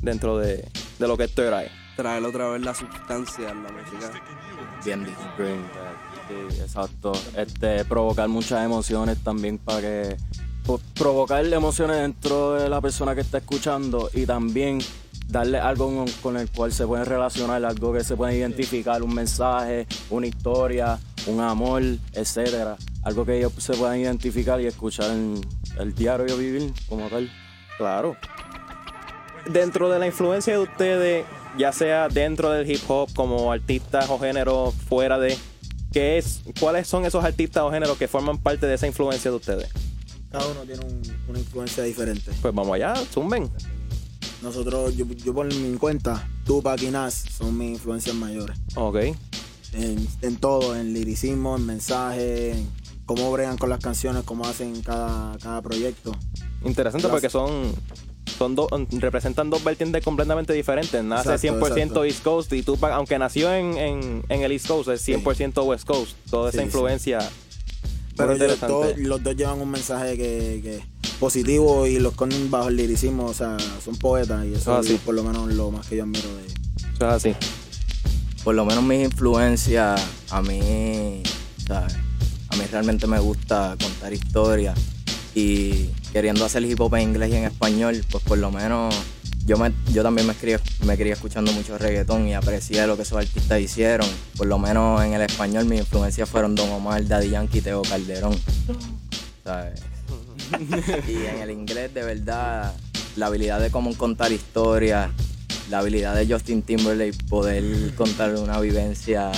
[0.00, 1.70] dentro de, de lo que es Third Eye?
[1.96, 4.12] Traer otra vez la sustancia en la música.
[4.84, 5.18] Bien dicho.
[6.28, 7.12] Sí, exacto.
[7.36, 10.16] Este, provocar muchas emociones también para que.
[10.64, 14.78] pro- provocar emociones dentro de la persona que está escuchando y también
[15.28, 19.86] darle algo con, el cual se pueden relacionar, algo que se puede identificar, un mensaje,
[20.10, 21.82] una historia, un amor,
[22.12, 22.76] etcétera.
[23.02, 25.40] Algo que ellos se puedan identificar y escuchar en
[25.78, 27.30] el diario vivir como tal.
[27.76, 28.16] Claro.
[29.46, 31.26] Dentro de la influencia de ustedes,
[31.58, 35.36] ya sea dentro del hip hop como artistas o géneros fuera de,
[35.94, 39.36] ¿qué es, ¿cuáles son esos artistas o géneros que forman parte de esa influencia de
[39.38, 39.68] ustedes?
[40.30, 42.30] Cada uno tiene un- una influencia diferente.
[42.42, 43.48] Pues vamos allá, zumben.
[44.42, 48.58] Nosotros, yo, yo por mi cuenta, Tupac y Nas son mis influencias mayores.
[48.74, 48.96] Ok.
[49.72, 52.68] En, en todo, en liricismo, en mensaje, en
[53.06, 56.12] cómo bregan con las canciones, cómo hacen cada, cada proyecto.
[56.64, 57.72] Interesante Las- porque son,
[58.36, 61.02] son dos, representan dos vertientes completamente diferentes.
[61.04, 62.04] Nace Exacto, 100% exacto.
[62.04, 65.84] East Coast y Tupac, aunque nació en, en, en el East Coast, es 100% West
[65.86, 66.12] Coast.
[66.30, 66.64] Toda esa Sí, sí.
[66.66, 67.18] influencia.
[68.16, 68.66] Pero interesante.
[68.72, 72.76] dos- los dos llevan un mensaje que, que es positivo y los esconden bajo el
[72.76, 75.00] liricismo, o sea, son poetas y eso Ah, es sí.
[75.04, 76.54] por lo menos lo más que yo admiro de ellos.
[76.94, 77.34] Eso es así.
[78.44, 81.22] Por lo menos mis influencias, a mí,
[81.66, 81.86] sea,
[82.50, 84.78] a mí realmente me gusta contar historias
[85.34, 88.94] y queriendo hacer hip hop en inglés y en español, pues por lo menos
[89.46, 93.02] yo, me, yo también me crié, me crié escuchando mucho reggaetón y aprecié lo que
[93.02, 94.08] esos artistas hicieron.
[94.36, 98.38] Por lo menos en el español mis influencias fueron Don Omar, Daddy Yankee, Teo Calderón.
[99.44, 99.80] ¿sabes?
[101.08, 102.72] y en el inglés, de verdad,
[103.16, 105.10] la habilidad de cómo contar historias,
[105.70, 109.32] la habilidad de Justin Timberlake poder contar una vivencia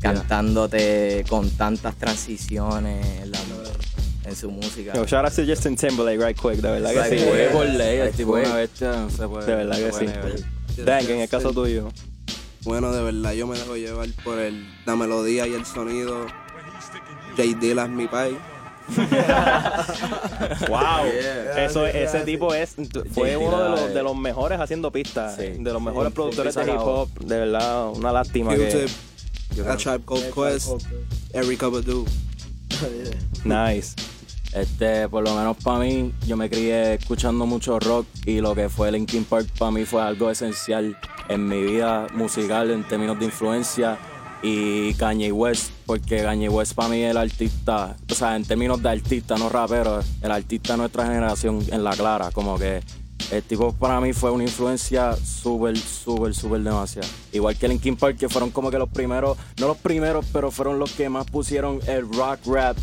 [0.00, 3.38] cantándote con tantas transiciones la-
[4.24, 4.92] en su música.
[4.94, 7.24] Yo, shout out to Justin Timberlake right quick, de verdad que sí.
[7.24, 7.50] quick.
[7.52, 9.46] Por ley, el tipo una bestia, no se puede.
[9.46, 10.82] De verdad que sí.
[10.82, 11.88] Dank, en el caso tuyo.
[12.64, 16.26] Bueno, de verdad yo me dejo llevar por el, la melodía y el sonido.
[17.36, 17.42] J.
[17.60, 18.36] Dilla es mi país.
[20.68, 21.64] Wow, Yeah.
[21.64, 22.24] eso, ese Yeah.
[22.24, 22.74] tipo es
[23.12, 26.62] fue uno de los, de los mejores haciendo pistas, de los mejores Sí, productores de
[26.64, 27.08] hip hop.
[27.20, 28.88] De verdad, una lástima que.
[29.54, 30.68] Q-Tip, A Tribe Called Quest,
[31.32, 32.04] Eric Badu.
[33.44, 33.94] Nice.
[34.52, 38.68] Este, por lo menos para mí, yo me crié escuchando mucho rock y lo que
[38.68, 40.96] fue Linkin Park para mí fue algo esencial
[41.28, 43.98] en mi vida musical en términos de influencia
[44.42, 48.82] y Kanye West, porque Kanye West para mí es el artista, o sea, en términos
[48.82, 52.82] de artista, no rapero, el artista de nuestra generación en la clara, como que
[53.30, 57.06] el tipo para mí fue una influencia súper, súper, súper demasiada.
[57.32, 60.78] Igual que Linkin Park, que fueron como que los primeros, no los primeros, pero fueron
[60.78, 62.76] los que más pusieron el rock rap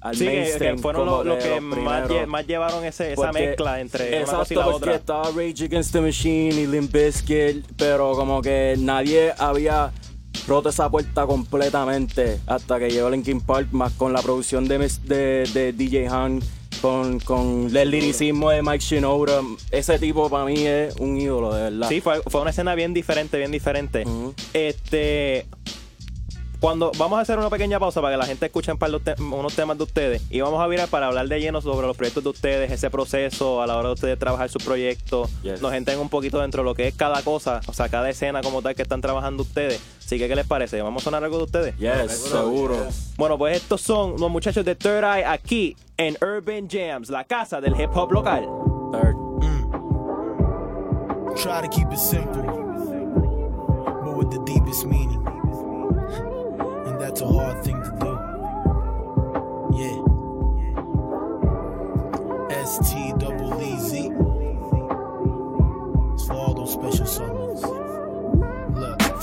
[0.00, 0.76] al Sí, mainstream.
[0.76, 2.10] que fueron los, los que los más, primeros.
[2.10, 4.94] lle- más llevaron ese, esa Porque- mezcla entre una Exacto, cosa y la porque otra.
[4.96, 9.92] estaba Rage Against the Machine y Limp Bizkit, pero como que nadie había
[10.46, 15.48] roto esa puerta completamente hasta que llegó Linkin Park, más con la producción de, de,
[15.54, 16.40] de DJ Han,
[16.80, 19.42] con, con el liricismo de Mike Shinoda.
[19.70, 21.88] Ese tipo para mí es un ídolo, de verdad.
[21.88, 24.04] Sí, fue, fue una escena bien diferente, bien diferente.
[24.52, 25.46] Este.
[26.64, 28.98] Cuando vamos a hacer una pequeña pausa para que la gente escuche un par de
[28.98, 31.94] te- unos temas de ustedes y vamos a virar para hablar de lleno sobre los
[31.94, 35.60] proyectos de ustedes, ese proceso a la hora de ustedes trabajar sus proyectos, Yes.
[35.60, 38.40] nos entren un poquito dentro de lo que es cada cosa, o sea, cada escena
[38.40, 39.78] como tal que están trabajando ustedes.
[39.98, 40.80] Así que, ¿qué les parece?
[40.80, 41.76] ¿Vamos a sonar algo de ustedes?
[41.76, 42.78] Yes, seguro.
[43.18, 47.60] Bueno, pues estos son los muchachos de Third Eye aquí en Urban Jams, la casa
[47.60, 48.48] del hip hop local.
[51.36, 52.40] Try to keep it simple,
[54.02, 55.20] but with the deepest meaning.
[57.14, 58.10] That's a hard thing to do.
[59.78, 59.98] Yeah.
[62.56, 64.10] S T double E Z.
[66.14, 67.33] It's for all those special summons.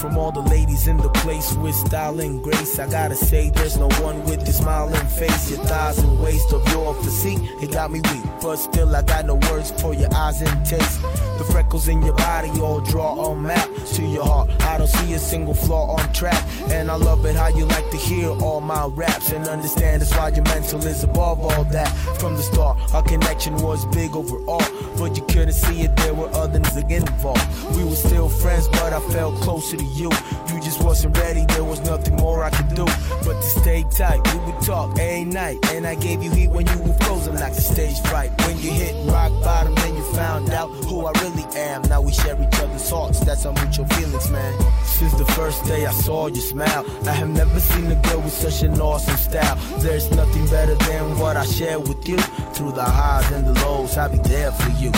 [0.02, 3.78] From all the ladies in the place with style and grace, I gotta say there's
[3.78, 7.38] no one with your smiling face, your thighs and waist of your physique.
[7.62, 11.04] It got me weak, but still I got no words for your eyes and taste.
[11.38, 14.49] The freckles in your body all draw a map to your heart.
[14.64, 17.91] I don't see a single flaw on track, and I love it how you like
[17.91, 21.89] to hear all my raps and understand that's why your mental is above all that.
[22.20, 24.64] From the start, our connection was big overall,
[24.97, 25.95] but you couldn't see it.
[25.97, 27.45] There were others again involved.
[27.78, 29.91] We were still friends, but I felt closer to you.
[29.94, 30.10] You
[30.50, 31.46] You just wasn't ready.
[31.46, 32.86] There was nothing more I could do
[33.26, 34.20] but to stay tight.
[34.34, 37.54] We would talk every night, and I gave you heat when you were frozen like
[37.54, 38.32] a stage fright.
[38.46, 41.82] When you hit rock bottom, then you found out who I really am.
[41.84, 43.20] Now we share each other's hearts.
[43.22, 44.54] That's our mutual feelings, man.
[44.84, 48.34] Since the first day I saw you smile, I have never seen a girl with
[48.34, 49.56] such an awesome style.
[49.80, 52.18] There's nothing better than what I share with you.
[52.56, 54.92] Through the highs and the lows, I'll be there for you.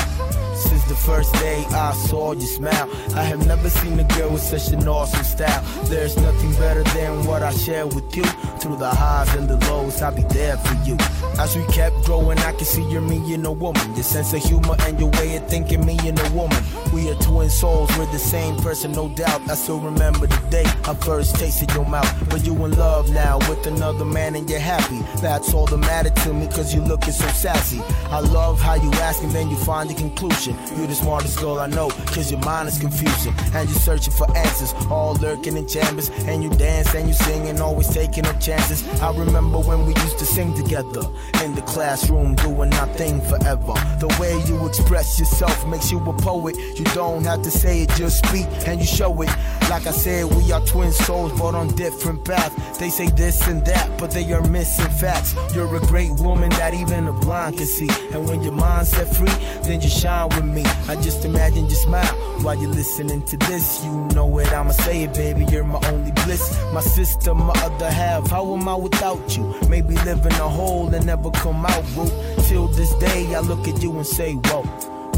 [0.56, 4.42] Since the first day I saw you smile, I have never seen a girl with
[4.42, 5.64] such an awesome style.
[5.86, 8.24] There's nothing better than what I share with you.
[8.60, 10.96] Through the highs and the lows, I'll be there for you.
[11.40, 13.96] As we kept growing, I can see you're me and a woman.
[13.96, 16.62] Your sense of humor and your way of thinking, me and a woman.
[16.94, 19.42] We are twin souls, we're the same person, no doubt.
[19.50, 22.30] I still remember the day I first tasted your mouth.
[22.30, 25.00] But you in love now with another man and you're happy.
[25.20, 27.82] That's all that mattered to me, cause you looking so sassy.
[28.12, 30.53] I love how you ask and then you find your conclusion.
[30.78, 33.34] You're the smartest girl I know, cause your mind is confusing.
[33.54, 36.10] And you're searching for answers, all lurking in chambers.
[36.28, 38.84] And you dance and you sing and always taking up chances.
[39.02, 41.04] I remember when we used to sing together
[41.44, 43.74] in the classroom, doing nothing forever.
[44.00, 46.58] The way you express yourself makes you a poet.
[46.58, 49.30] You don't have to say it, just speak and you show it.
[49.70, 52.78] Like I said, we are twin souls, but on different paths.
[52.78, 55.36] They say this and that, but they are missing facts.
[55.54, 57.90] You're a great woman that even a blind can see.
[58.12, 59.34] And when your mind's set free,
[59.64, 60.64] then you shine with me.
[60.88, 63.84] I just imagine you smile while you're listening to this.
[63.84, 65.46] You know it, I'ma say it, baby.
[65.52, 66.60] You're my only bliss.
[66.74, 68.30] My sister, my other half.
[68.30, 69.56] How am I without you?
[69.70, 72.10] Maybe live in a hole and never come out, boo.
[72.48, 74.64] Till this day, I look at you and say, whoa.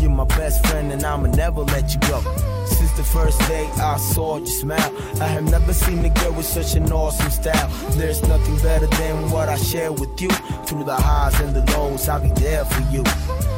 [0.01, 2.21] You're my best friend and I'ma never let you go.
[2.65, 6.45] Since the first day I saw you smile, I have never seen a girl with
[6.45, 7.69] such an awesome style.
[7.91, 10.29] There's nothing better than what I share with you.
[10.67, 13.03] Through the highs and the lows, I'll be there for you.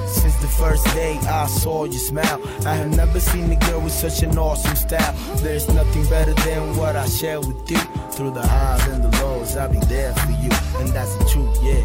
[0.08, 3.94] Since the first day I saw you smile, I have never seen a girl with
[3.94, 5.14] such an awesome style.
[5.38, 7.78] There's nothing better than what I share with you.
[8.12, 10.50] Through the highs and the lows, I'll be there for you.
[10.80, 11.84] And that's the truth, yeah.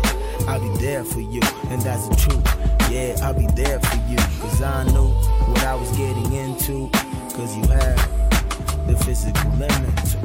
[0.49, 2.45] I'll be there for you, and that's the truth.
[2.91, 5.09] Yeah, I'll be there for you, cause I knew
[5.49, 6.89] what I was getting into.
[7.35, 10.22] Cause you have the physical limit.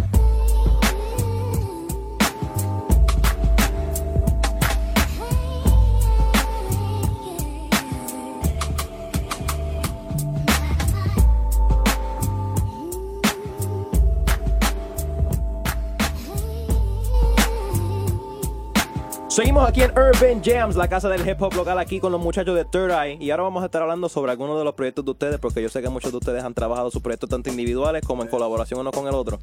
[19.38, 22.55] Seguimos aquí en Urban Jams, la casa del hip hop local, aquí con los muchachos
[22.55, 23.23] de Third Eye.
[23.23, 25.69] Y ahora vamos a estar hablando sobre algunos de los proyectos de ustedes, porque yo
[25.69, 28.89] sé que muchos de ustedes han trabajado sus proyectos tanto individuales como en colaboración uno
[28.89, 29.38] con el otro.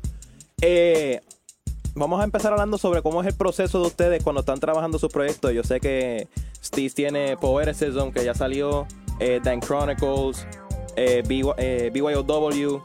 [0.61, 1.21] Eh,
[1.95, 5.13] vamos a empezar hablando sobre cómo es el proceso de ustedes cuando están trabajando sus
[5.13, 5.53] proyectos.
[5.53, 6.27] Yo sé que
[6.61, 8.89] Steve tiene Poeticism, que ya salió,
[9.21, 10.45] eh, Dan Chronicles,
[10.97, 12.83] eh, BY, eh, BYOW.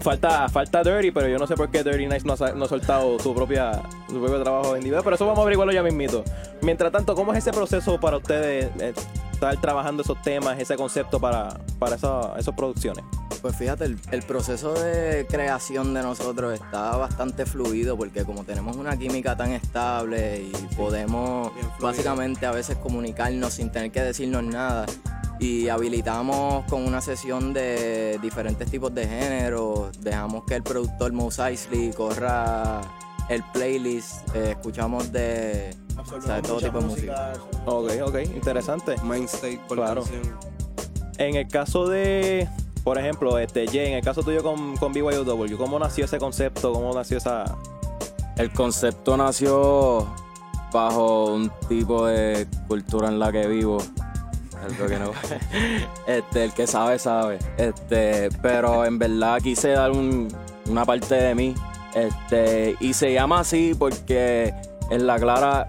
[0.00, 2.68] Falta, falta Dirty, pero yo no sé por qué Dirty Nice no ha, no ha
[2.68, 6.24] soltado su, propia, su propio trabajo individual, pero eso vamos a averiguarlo ya mismito.
[6.62, 8.94] Mientras tanto, ¿cómo es ese proceso para ustedes eh,
[9.38, 13.04] estar trabajando esos temas, ese concepto para, para esa- esas producciones?
[13.40, 18.76] Pues fíjate, el, el proceso de creación de nosotros está bastante fluido porque como tenemos
[18.76, 24.86] una química tan estable y podemos básicamente a veces comunicarnos sin tener que decirnos nada
[25.38, 31.38] y habilitamos con una sesión de diferentes tipos de géneros, dejamos que el productor Mos
[31.38, 32.80] Eisley corra
[33.28, 37.32] el playlist, eh, escuchamos de, o sea, de todo tipo de música.
[37.66, 38.96] Ok, ok, interesante.
[39.02, 40.02] Mindstate por Claro.
[40.02, 40.38] canción.
[41.18, 42.48] En el caso de,
[42.84, 46.72] por ejemplo, este Jay, en el caso tuyo con, con BYOW, ¿cómo nació ese concepto?
[46.72, 47.56] ¿Cómo nació esa...?
[48.36, 50.06] El concepto nació
[50.72, 53.78] bajo un tipo de cultura en la que vivo.
[54.62, 55.10] Algo que no.
[56.06, 57.38] Este, el que sabe, sabe.
[57.56, 60.28] Este, pero en verdad quise dar un-
[60.68, 61.54] una parte de mí.
[61.94, 64.54] Este, y se llama así porque
[64.90, 65.68] en la clara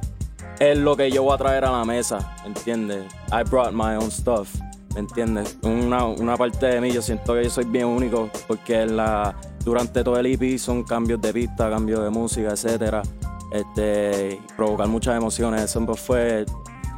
[0.60, 3.06] es lo que yo voy a traer a la mesa, ¿entiendes?
[3.32, 4.50] I brought my own stuff,
[4.94, 5.58] ¿me entiendes?
[5.62, 9.36] Una, una parte de mí, yo siento que yo soy bien único porque en la,
[9.64, 13.02] durante todo el EP son cambios de pista, cambios de música, etcétera.
[13.52, 16.46] Este, provocar muchas emociones, eso fue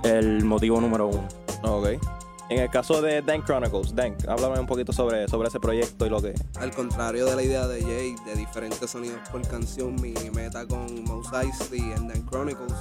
[0.03, 1.27] el motivo número uno.
[1.63, 2.20] Ok.
[2.51, 6.09] En el caso de Dan Chronicles, Dan, háblame un poquito sobre, sobre ese proyecto y
[6.09, 6.33] lo que...
[6.59, 11.01] Al contrario de la idea de Jay, de diferentes sonidos por canción, mi meta con
[11.05, 12.75] Mouse Eisley and Dan Chronicles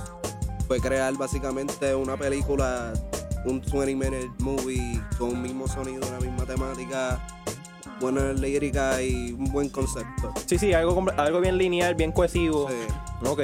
[0.66, 2.92] fue crear básicamente una película,
[3.44, 7.24] un 20 minute movie con un mismo sonido, una misma temática,
[8.00, 10.34] buena lírica y un buen concepto.
[10.46, 12.68] Sí, sí, algo, algo bien lineal, bien cohesivo.
[13.24, 13.42] Ok.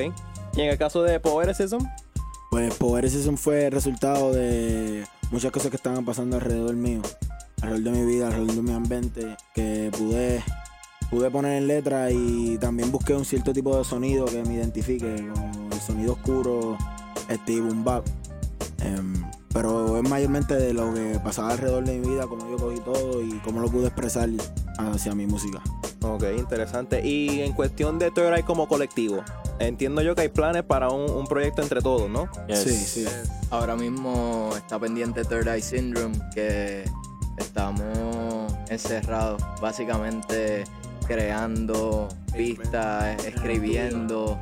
[0.56, 1.86] Y en el caso de Poeticism,
[2.50, 7.02] Pues Power Season fue el resultado de muchas cosas que estaban pasando alrededor mío,
[7.62, 10.42] alrededor de mi vida, alrededor de mi ambiente, que pude,
[11.10, 15.28] pude poner en letra y también busqué un cierto tipo de sonido que me identifique,
[15.34, 16.78] como el sonido oscuro,
[17.28, 17.84] este boom
[19.56, 23.22] pero es mayormente de lo que pasaba alrededor de mi vida, cómo yo cogí todo
[23.22, 24.28] y cómo lo pude expresar
[24.76, 25.62] hacia mi música.
[26.02, 27.00] Ok, interesante.
[27.02, 29.24] Y en cuestión de Third Eye como colectivo,
[29.58, 32.28] entiendo yo que hay planes para un, un proyecto entre todos, ¿no?
[32.50, 33.06] Sí, sí.
[33.48, 36.84] Ahora mismo está pendiente Third Eye Syndrome, que
[37.38, 40.64] estamos encerrados, básicamente
[41.06, 44.38] creando pistas, escribiendo.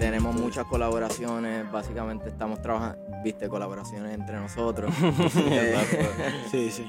[0.00, 4.92] Tenemos muchas colaboraciones, básicamente estamos trabajando, viste, colaboraciones entre nosotros.
[6.50, 6.86] Sí, sí.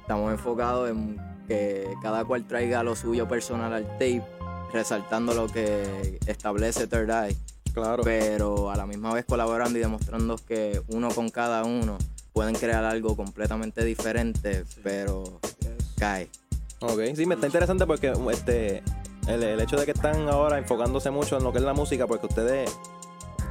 [0.00, 1.16] Estamos enfocados en
[1.46, 4.22] que cada cual traiga lo suyo personal al tape,
[4.72, 7.36] resaltando lo que establece Third Eye.
[7.72, 8.02] Claro.
[8.02, 11.96] Pero a la misma vez colaborando y demostrando que uno con cada uno
[12.32, 15.40] pueden crear algo completamente diferente, pero
[15.96, 16.28] cae.
[16.80, 18.82] Ok, sí, me está interesante porque este
[19.28, 22.06] el, el hecho de que están ahora enfocándose mucho en lo que es la música,
[22.06, 22.76] porque ustedes,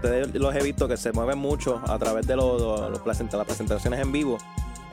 [0.02, 4.12] ustedes los he visto que se mueven mucho a través de los, las presentaciones en
[4.12, 4.38] vivo.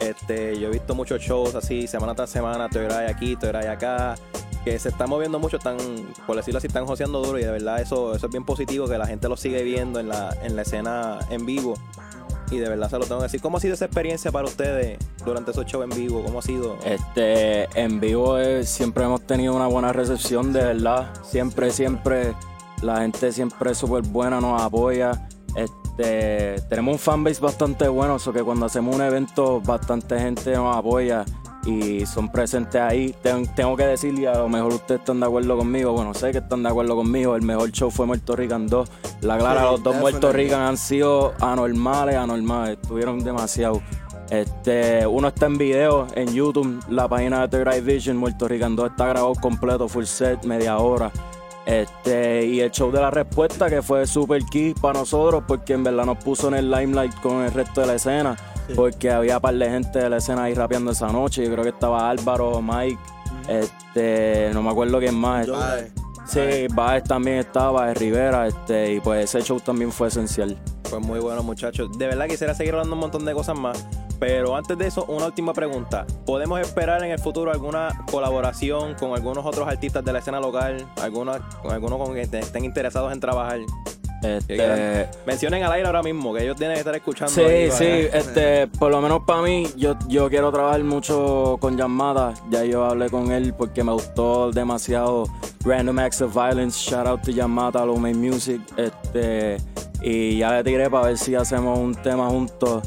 [0.01, 3.69] Este, yo he visto muchos shows así, semana tras semana, Third Eye aquí, Third Eye
[3.69, 4.17] acá,
[4.65, 5.79] que se están moviendo mucho, están,
[6.27, 8.99] por decirlo así, están joseando duro y de verdad eso, eso es bien positivo, que
[8.99, 11.75] la gente lo sigue viendo en la, en la escena en vivo.
[12.51, 13.43] Y de verdad se lo tengo que decir.
[13.43, 16.23] ¿Cómo ha sido esa experiencia para ustedes durante esos shows en vivo?
[16.23, 16.79] ¿Cómo ha sido?
[16.83, 21.11] Este, en vivo eh, siempre hemos tenido una buena recepción, de verdad.
[21.25, 22.35] Siempre, siempre,
[22.83, 25.29] la gente siempre es súper buena, nos apoya.
[25.55, 30.77] Este, tenemos un fanbase bastante bueno, eso que cuando hacemos un evento, bastante gente nos
[30.77, 31.25] apoya
[31.67, 33.15] y son presentes ahí.
[33.23, 36.31] Ten- tengo que decir, y a lo mejor ustedes están de acuerdo conmigo, bueno, sé
[36.31, 38.89] que están de acuerdo conmigo, el mejor show fue Puerto Rican 2.
[39.23, 40.33] La clara, Sí, los dos Puerto.
[40.33, 43.83] Rican han sido anormales, anormales, estuvieron demasiado.
[44.31, 48.77] Este, uno está en video en YouTube, la página de Third Eye Vision, Puerto Rican
[48.77, 51.11] 2 está grabado completo, full set, media hora.
[51.69, 55.85] Este, y el show de la respuesta que fue super key para nosotros porque en
[55.85, 58.37] verdad nos puso en el limelight con el resto de la escena.
[58.75, 61.45] Porque había par de gente de la escena ahí rapeando esa noche.
[61.45, 62.99] Yo creo que estaba Álvaro, Mike,
[63.49, 65.47] este, no me acuerdo quién más.
[65.47, 65.93] Baez.
[66.27, 70.59] Sí, Baez también estaba, de Rivera, este, y pues ese show también fue esencial.
[70.89, 71.91] Pues muy bueno, muchachos.
[71.99, 73.87] De verdad quisiera seguir hablando un montón de cosas más.
[74.19, 76.07] Pero antes de eso, una última pregunta.
[76.27, 80.87] ¿Podemos esperar en el futuro alguna colaboración con algunos otros artistas de la escena local?
[81.01, 83.61] ¿Alguna, con algunos con que estén interesados en trabajar?
[84.23, 87.33] Este, Mencionen al aire ahora mismo, que ellos tienen que estar escuchando.
[87.33, 91.77] Sí, ahí, sí, este, por lo menos para mí, yo, yo quiero trabajar mucho con
[91.77, 92.35] Yamada.
[92.51, 95.25] Ya yo hablé con él porque me gustó demasiado
[95.65, 96.79] Random Acts of Violence.
[96.79, 98.61] Shout out to Yamada, Made Music.
[98.77, 99.59] Este,
[100.03, 102.83] y ya le tiré para ver si hacemos un tema juntos.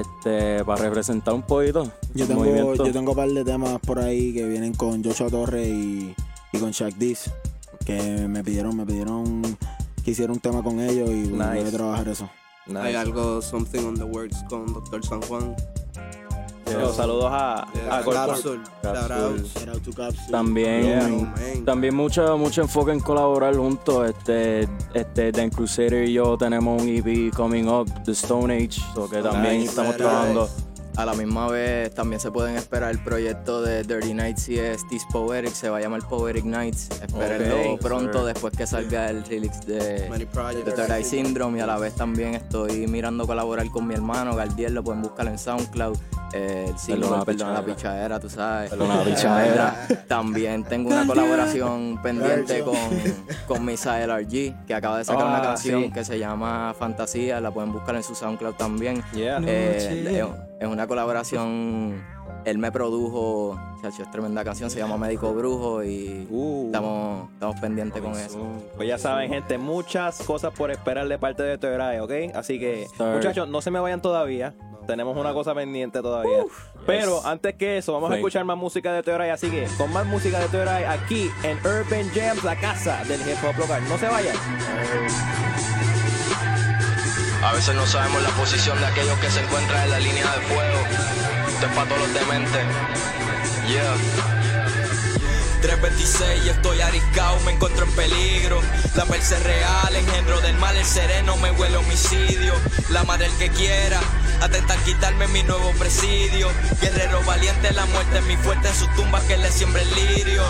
[0.00, 1.90] Este, para representar un poquito.
[2.14, 2.86] Yo tengo, movimiento.
[2.86, 6.14] yo tengo un par de temas por ahí que vienen con Joshua Torres y,
[6.52, 7.30] y con Shaq Diz,
[7.84, 9.42] que me pidieron, me pidieron
[10.04, 11.76] que hiciera un tema con ellos y bueno, voy a Nice.
[11.76, 12.28] trabajar eso.
[12.76, 15.04] Hay algo, something on the works con Dr.
[15.04, 15.54] San Juan.
[16.72, 18.12] Yo, saludos a, a Corpo.
[18.26, 18.60] Capsule.
[18.82, 19.46] Shout out.
[19.46, 20.30] Shout out to Capsule.
[20.30, 21.64] También, Yeah.
[21.64, 24.08] también mucho, mucho enfoque en colaborar juntos.
[24.10, 29.08] Este, este, Dan Crusader y yo tenemos un EP coming up, The Stone Age, so
[29.08, 29.98] que también estamos nice.
[30.04, 30.48] trabajando.
[30.96, 35.04] A la misma vez también se pueden esperar el proyecto de Dirty Nights y Steve's
[35.12, 36.88] Poetic, se va a llamar Poetic Nights.
[37.02, 38.26] Espérenlo Ok, pronto sir.
[38.32, 42.34] después que salga el remix de, de Third Eye Syndrome y a la vez también
[42.34, 45.96] estoy mirando colaborar con mi hermano Gardiel, lo pueden buscar en SoundCloud.
[46.32, 48.20] Eh, el single, Perdona la Perdona la pichadera.
[48.20, 48.70] tú sabes.
[48.70, 49.86] Perdona la pichadera.
[50.08, 52.74] También tengo una colaboración pendiente con,
[53.46, 55.90] con Misael RG, que acaba de sacar Ah, una canción sí.
[55.92, 59.02] que se llama Fantasía, la pueden buscar en su SoundCloud también.
[59.14, 59.40] Yeah.
[59.46, 59.76] Eh,
[60.20, 60.24] es,
[60.64, 62.04] es una colaboración,
[62.44, 66.26] él me produjo, chacho, es tremenda canción, se llama Médico Brujo y
[66.66, 68.40] estamos, estamos pendientes con eso.
[68.76, 72.12] Pues ya saben, gente, muchas cosas por esperar de parte de Toyorai, ¿ok?
[72.34, 73.16] Así que, Sorry.
[73.16, 74.54] muchachos, no se me vayan todavía.
[74.86, 76.44] Tenemos una cosa pendiente todavía.
[76.86, 79.30] Pero antes que eso, vamos a escuchar más música de Toyorai.
[79.30, 83.38] Así que, con más música de Toyorai aquí en Urban Jams, la casa del hip
[83.42, 83.82] hop local.
[83.88, 84.36] No se vayan.
[87.44, 90.40] A veces no sabemos la posición de aquellos que se encuentran en la línea de
[90.46, 90.78] fuego.
[91.48, 92.64] Esto es para todos los dementes.
[93.68, 94.33] Yeah.
[95.64, 98.60] 326, yo estoy ariscado, me encuentro en peligro.
[98.96, 102.52] La perse real, engendro del mal, el sereno me huele homicidio.
[102.90, 103.98] La madre el que quiera,
[104.42, 106.50] atentar quitarme mi nuevo presidio.
[106.82, 110.42] Guerrero valiente, la muerte es mi fuerte en sus tumbas que le siembre el lirio.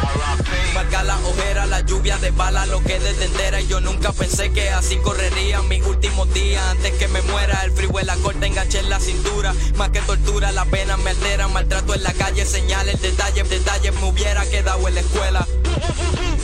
[0.74, 3.60] Marca la ojera, la lluvia de bala, lo que detendera.
[3.60, 7.62] Y yo nunca pensé que así correría mis últimos días antes que me muera.
[7.64, 9.54] El freeway, la corte, enganché en la cintura.
[9.76, 11.46] Más que tortura, la pena me altera.
[11.46, 13.94] Maltrato en la calle, señales, detalles, detalles.
[13.94, 15.46] Me hubiera quedado en la escuela.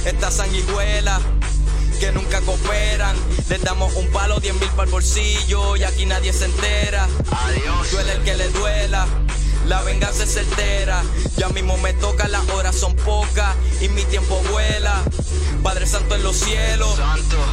[0.04, 1.20] Esta sanguijuela
[2.00, 3.16] que nunca cooperan.
[3.48, 7.06] Les damos un palo, 10 mil para el bolsillo y aquí nadie se entera.
[7.30, 7.90] Adiós.
[7.92, 9.06] Duele el que le duela.
[9.66, 11.02] La venganza es certera.
[11.36, 15.02] Ya mismo me toca, las horas son pocas y mi tiempo vuela.
[15.62, 16.98] Padre Santo en los cielos,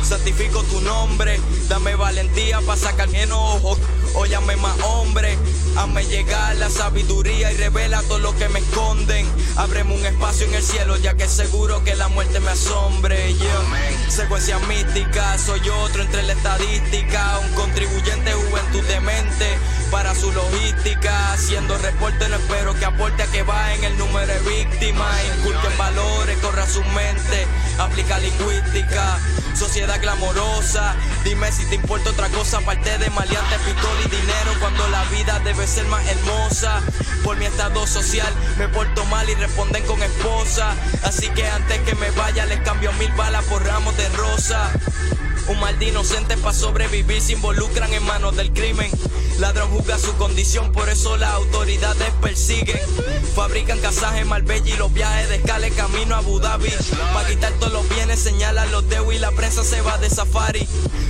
[0.02, 1.40] santifico tu nombre.
[1.68, 3.78] Dame valentía para sacar mi enojo.
[4.16, 5.38] O llame más hombre.
[5.78, 9.28] Hazme llegar la sabiduría y revela todo lo que me esconden.
[9.58, 13.34] Ábreme un espacio en el cielo, ya que seguro que la muerte me asombre.
[13.36, 14.10] Yeah.
[14.10, 17.40] Secuencia mística, soy otro entre la estadística.
[17.40, 19.58] Un contribuyente juventud demente
[19.92, 21.34] para su logística.
[21.34, 25.16] Haciendo reporte, no espero que aporte a que va en el número de víctimas.
[25.38, 27.46] Inculquen valores, corra su mente.
[27.78, 29.20] Aplica lingüística,
[29.56, 30.96] sociedad glamorosa.
[31.24, 34.52] Dime si te importa otra cosa aparte de maleantes, pistola y dinero.
[34.60, 36.82] Cuando la vida debe ser más hermosa.
[37.24, 40.76] Por mi estado social me porto mal y responden con esposa.
[41.04, 44.72] Así que antes que me vaya les cambio mil balas por ramos de rosa.
[45.48, 48.92] Un mal de inocente para sobrevivir se involucran en manos del crimen.
[49.40, 52.80] Ladrón juzga su condición, por eso las autoridades persiguen.
[53.36, 56.70] Fabrican casajes Marbella y los viajes de escala camino a Abu Dhabi.
[57.14, 60.68] Para quitar todos los bienes, señalan los dedos y la prensa se va de safari.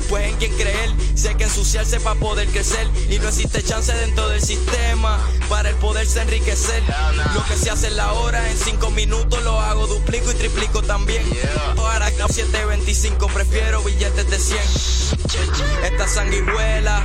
[0.09, 2.87] Pues en quién creer, si hay que ensuciarse para poder crecer.
[3.09, 5.19] Y no existe chance dentro del sistema
[5.49, 6.83] para el poderse enriquecer.
[7.33, 10.81] Lo que se hace en la hora, en cinco minutos lo hago, duplico y triplico
[10.83, 11.23] también.
[11.27, 14.59] Que 725 prefiero billetes de 100.
[15.91, 17.03] Esta sanguijuela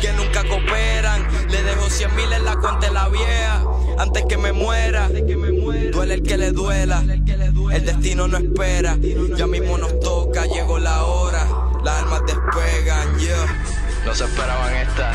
[0.00, 1.26] que nunca cooperan.
[1.48, 3.64] Le dejo 100 mil en la cuenta de la vieja
[3.98, 5.08] antes que me muera.
[5.08, 8.98] Duele el que le duela, el destino no espera.
[9.36, 11.46] Ya mismo nos toca, llegó la hora.
[11.82, 13.62] Las armas despegan, yeah.
[14.04, 15.12] No se esperaban esta.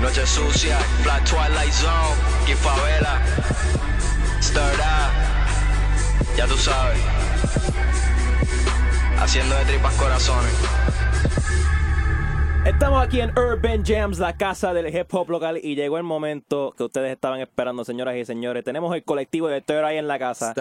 [0.00, 2.14] Noche sucia, Black Twilight Zone,
[2.46, 3.20] y favela.
[4.40, 7.00] Stirred up, ya tú sabes.
[9.18, 10.52] Haciendo de tripas corazones.
[12.64, 16.74] Estamos aquí en Urban Jams, la casa del hip hop local, y llegó el momento
[16.76, 18.62] que ustedes estaban esperando, señoras y señores.
[18.62, 20.54] Tenemos el colectivo de Third Eye en la casa.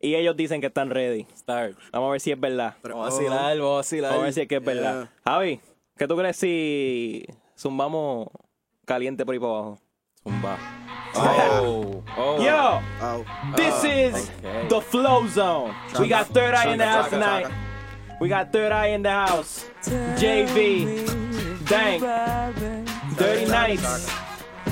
[0.00, 1.26] Y ellos dicen que están ready.
[1.46, 2.74] Vamos a ver si es verdad.
[2.82, 4.10] Vamos a vacilar, vamos a vacilar.
[4.10, 4.74] Vamos a ver si es que es Yeah.
[4.74, 5.08] verdad.
[5.24, 5.60] Javi,
[5.96, 7.24] ¿qué tú crees si
[7.56, 8.28] zumbamos
[8.84, 9.78] caliente por ahí para abajo?
[10.24, 10.58] Zumba.
[11.16, 12.02] Oh.
[12.40, 12.80] Yo,
[13.56, 14.30] this is
[14.68, 15.72] the Flow Zone.
[15.98, 17.46] We got Third Eye in the house tonight.
[18.20, 19.66] We got Third Eye in the house.
[20.16, 21.06] JV.
[21.68, 22.02] Dank.
[23.16, 24.10] Dirty Nights.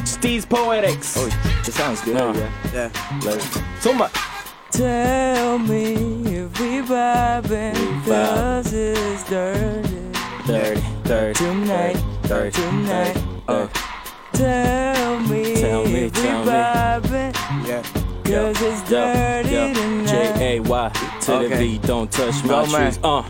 [0.04, 1.16] Steve's Poetics.
[1.16, 1.26] Oh,
[1.66, 2.16] it sounds good.
[2.16, 2.50] Yeah.
[2.72, 3.38] Yeah.
[3.80, 4.10] Zumba.
[4.72, 5.92] Tell me
[6.24, 9.98] if we vibing, cause it's dirty.
[10.46, 13.22] Dirty, dirty, Tonight, dirty, tonight.
[13.46, 13.68] Uh,
[14.46, 16.50] Tell me, Tell me, tell me.
[16.50, 17.32] vibing,
[17.68, 17.82] Yeah.
[18.24, 20.06] cause it's dirty tonight.
[20.36, 20.88] J A Y
[21.20, 21.58] to the Okay.
[21.58, 21.78] V.
[21.78, 22.92] Don't touch my Go, man.
[22.92, 22.98] shoes.
[23.04, 23.22] Uh.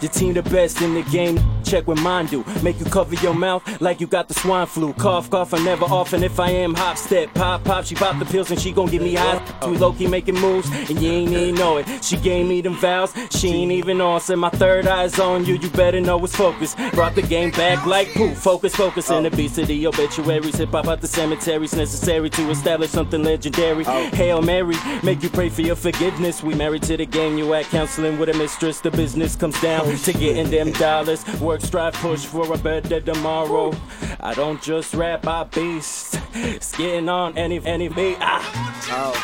[0.00, 1.38] Your team the best in the game.
[1.64, 2.44] Check what mine do.
[2.62, 4.92] Make you cover your mouth like you got the swine flu.
[4.94, 6.12] Cough, cough, I never off.
[6.12, 7.84] And if I am hop, step, pop, pop.
[7.84, 9.42] She pop the pills and she gon' get me high.
[9.66, 12.04] We low key making moves and you ain't even know it.
[12.04, 13.12] She gave me them vows.
[13.30, 14.20] She ain't even on.
[14.20, 15.54] Said my third eye's on you.
[15.56, 16.76] You better know it's focused.
[16.92, 18.38] Brought the game back like poof.
[18.38, 19.10] Focus, focus.
[19.10, 20.56] And obesity, obituaries.
[20.56, 21.74] Hip hop out the cemeteries.
[21.74, 23.84] Necessary to establish something legendary.
[23.86, 24.10] Oh.
[24.14, 26.42] Hail Mary, make you pray for your forgiveness.
[26.42, 27.38] We married to the game.
[27.38, 28.80] You at counseling with a mistress.
[28.80, 31.24] The business comes down oh, to getting them dollars.
[31.54, 33.72] Work, strive, push for a better tomorrow.
[34.18, 36.18] I don't just rap, I beast.
[36.34, 38.16] It's getting on any any beat.
[38.20, 38.42] Ah.
[38.90, 39.14] Oh.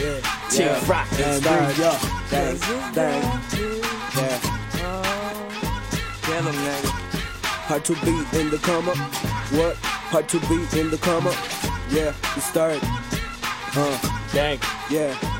[0.00, 0.20] Yeah.
[0.48, 0.90] Chick yeah.
[0.90, 1.06] rock.
[1.20, 1.96] And dang, yo.
[2.30, 2.56] Dang,
[2.94, 3.22] dang.
[4.16, 4.40] Yeah.
[6.32, 6.88] 'em, nigga.
[7.68, 8.96] Hard to beat in the come up.
[9.52, 9.76] What?
[10.12, 11.36] Hard to beat in the come up.
[11.90, 12.78] Yeah, we start.
[13.76, 13.98] Uh,
[14.32, 14.58] Dang.
[14.88, 15.33] yeah.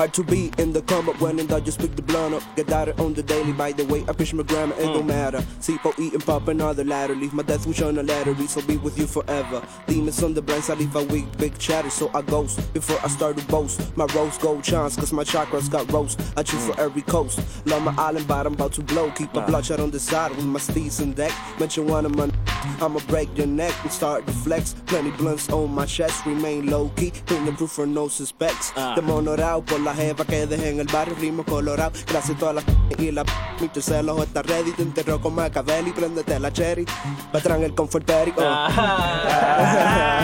[0.00, 2.42] Hard to be in the come up when in doubt, just pick the blunt up.
[2.56, 4.02] Get out it on the daily, by the way.
[4.08, 5.08] I push my grammar, it don't mm.
[5.08, 5.40] matter.
[5.60, 7.14] Sipo eating pop another ladder.
[7.14, 9.62] Leave my death wish on a ladder, so be with you forever.
[9.86, 12.72] Demons on the brands, I leave a weak, big chatter, so I ghost.
[12.72, 16.18] Before I start to boast, my rose gold chance, cause my chakras got roast.
[16.34, 16.78] I choose for mm.
[16.78, 17.38] every coast.
[17.66, 19.10] Love my island, but I'm about to blow.
[19.10, 21.32] Keep my bloodshot on the side with my steeds and deck.
[21.58, 22.30] Mention one of my
[22.80, 24.74] I'ma break your neck and start to flex.
[24.86, 27.12] Plenty blunts on my chest, remain low key.
[27.26, 28.72] Paying proof for no suspects.
[28.76, 28.94] Ah.
[28.94, 31.90] De monorao por la jeva que dejé en el barrio, ritmo colorado.
[32.06, 32.64] Gracias a todas las
[32.98, 33.24] y la
[33.60, 34.70] mi celos está ready.
[34.72, 36.86] Te enterró con Machiavelli, préndete la cherry.
[37.32, 38.32] Patrán el comfort berry.
[38.36, 38.40] Oh.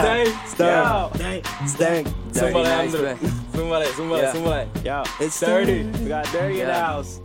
[0.03, 0.27] Dang.
[0.49, 1.15] Stank.
[1.19, 1.67] Yo.
[1.67, 2.07] Stank.
[2.33, 3.17] Zúmbale, Andrew.
[3.55, 4.69] Zúmbale, zúmbale, zúmbale.
[4.85, 5.03] Yo.
[5.19, 5.85] It's dirty.
[6.03, 7.21] We got dirty in the house.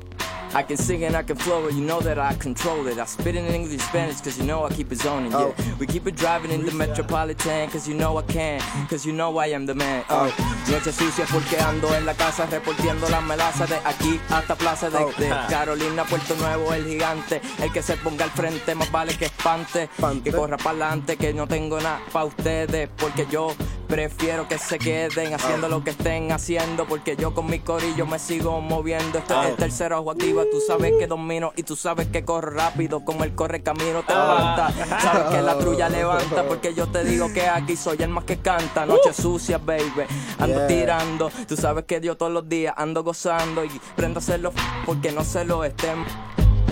[0.54, 3.00] I can sing and I can flow it, you know that I control it.
[3.00, 5.52] I spit in English, Spanish, cause you know I keep it zoning, yeah.
[5.80, 9.38] We keep it driving in the metropolitan, cause you know I can, cause you know
[9.38, 10.04] I am the man.
[10.10, 10.28] Oh.
[10.70, 15.06] Noche sucia porque ando en la casa reportiendo las melazas de aquí hasta Plaza de,
[15.18, 17.42] de Carolina, Puerto Nuevo, el gigante.
[17.62, 19.90] El que se ponga al frente más vale que espante,
[20.24, 23.56] que corra para adelante, que no tengo nada para ustedes, porque yo
[23.92, 28.20] prefiero que se queden haciendo lo que estén haciendo, porque yo con mi corillo me
[28.20, 29.18] sigo moviendo.
[29.20, 32.52] Esto es el tercero ojo activa, tú sabes que domino y tú sabes que corro
[32.52, 34.72] rápido, como el corre camino te levanta.
[35.02, 38.38] Sabes que la trulla levanta, porque yo te digo que aquí soy el más que
[38.38, 38.86] canta.
[38.86, 39.84] Noche sucia, baby,
[40.40, 40.68] ando Yeah.
[40.68, 41.30] tirando.
[41.48, 44.54] Tú sabes que yo todos los días ando gozando y prendo a hacerlo
[44.86, 46.06] porque no se lo estén.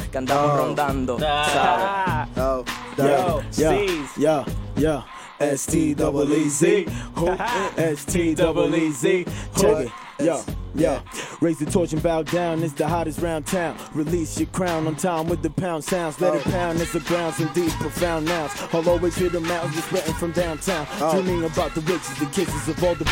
[0.09, 0.57] Que andamos Oh.
[0.57, 1.53] rondando, ¿sabes?
[1.57, 2.27] Ah.
[2.37, 2.63] Oh,
[2.97, 3.71] Yo, yo,
[4.17, 4.45] yo,
[4.77, 5.05] yo.
[5.39, 6.85] S T double E Z.
[7.77, 9.25] S T double E Z.
[9.57, 9.91] Check it.
[10.25, 10.41] Yo,
[10.75, 11.01] yo.
[11.41, 12.63] Raise the torch and bow down.
[12.63, 13.77] It's the hottest round town.
[13.93, 16.19] Release your crown on time with the pound sounds.
[16.19, 16.51] Let it oh.
[16.51, 16.81] pound.
[16.81, 18.51] It's the grounds and deep, profound nouns.
[18.73, 20.87] I'll always hear the mountains just written from downtown.
[20.99, 21.21] Oh.
[21.21, 23.09] Dreaming about the riches, the kisses of all the.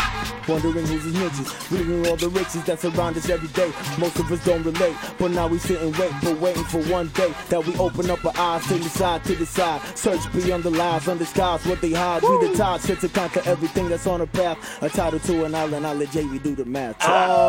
[0.48, 1.72] Wondering who's his niches.
[1.72, 3.72] Reading all the riches that surround us every day.
[3.98, 6.12] Most of us don't relate, but now we sit and wait.
[6.24, 9.36] But waiting for one day that we open up our eyes, take the side to
[9.36, 9.82] the side.
[9.98, 12.24] Search beyond the lies, undisguised what they hide.
[12.24, 14.58] We the tide, set to conquer everything that's on the path.
[14.82, 16.98] A title to an island, I'll let JV do the math.
[17.02, 17.47] Oh.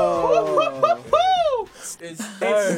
[2.01, 2.22] It's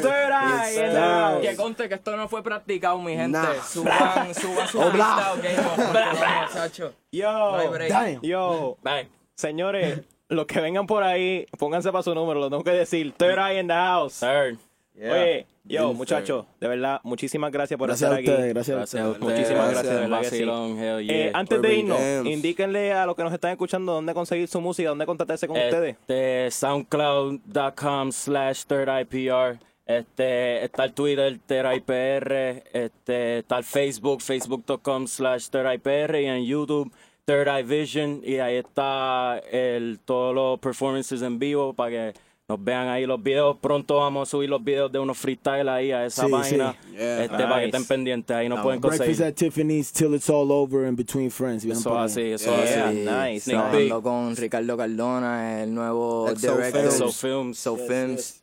[0.01, 1.43] third eye in the house.
[1.43, 3.39] Que conte que esto no fue practicado, mi gente.
[3.39, 3.63] Nah.
[3.63, 5.35] Suban, suban su Oh, blah.
[5.35, 6.93] pista, ok, no, muchacho.
[7.13, 7.79] Hay Yo.
[7.89, 8.21] Damn.
[8.23, 9.09] yo, Bang.
[9.35, 13.13] señores, los que vengan por ahí, pónganse para su número, lo tengo que decir.
[13.13, 14.21] Third eye in the house.
[14.21, 14.57] Third.
[15.01, 18.31] Oye, yo, Yes, muchachos, de verdad, muchísimas gracias por Gracias a estar aquí.
[18.31, 19.23] ustedes, gracias a Gracias a ustedes.
[19.23, 19.39] ustedes.
[19.39, 20.31] Muchísimas gracias, de verdad que sí.
[20.45, 21.17] Vacilón, hell yeah.
[21.17, 24.89] Eh, antes de irnos, indíquenle a los que nos están escuchando dónde conseguir su música,
[24.91, 25.97] dónde contactarse con ustedes.
[26.01, 29.59] Este, soundcloud.com slash third IPR.
[29.87, 32.63] Este, está el Twitter, Third IPR.
[32.73, 36.21] Este, está el Facebook, facebook.com slash third IPR.
[36.21, 36.93] Y en YouTube,
[37.25, 38.21] Third Eye Vision.
[38.25, 42.15] Y ahí está el, todos los performances en vivo para que
[42.51, 43.57] nos vean ahí los videos.
[43.61, 46.73] Pronto vamos a subir los videos de unos freestyle ahí a esa Sí, página.
[46.73, 46.97] sí.
[46.97, 47.23] Yeah.
[47.23, 47.67] Este, Para que Nice.
[47.67, 48.37] estén pendientes.
[48.37, 49.27] Ahí nos pueden Breakfast conseguir.
[49.29, 51.65] at Tiffany's till it's all over and between friends.
[51.65, 52.89] Eso así, eso Yeah.
[52.89, 52.97] así.
[52.97, 53.71] nice, Sneak nice.
[53.87, 56.81] Trabajando con Ricardo Cardona, el nuevo Exo director.
[56.91, 56.95] Films.
[56.99, 57.59] So Films.
[57.59, 58.37] So Films.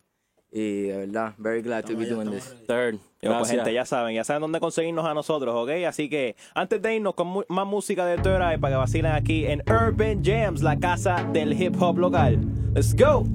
[0.49, 2.55] Y de verdad, very glad to be doing this.
[2.65, 2.95] Third.
[3.21, 5.85] Yo, pues, gente, ya saben, ya saben dónde conseguirnos a nosotros, ¿ok?
[5.85, 9.45] Así que antes de irnos con más música de Third Eye para que vacilen aquí
[9.45, 12.39] en Urban Jams, la casa del hip hop local.
[12.73, 13.25] Let's go.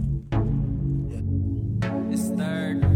[2.13, 2.92] It's third.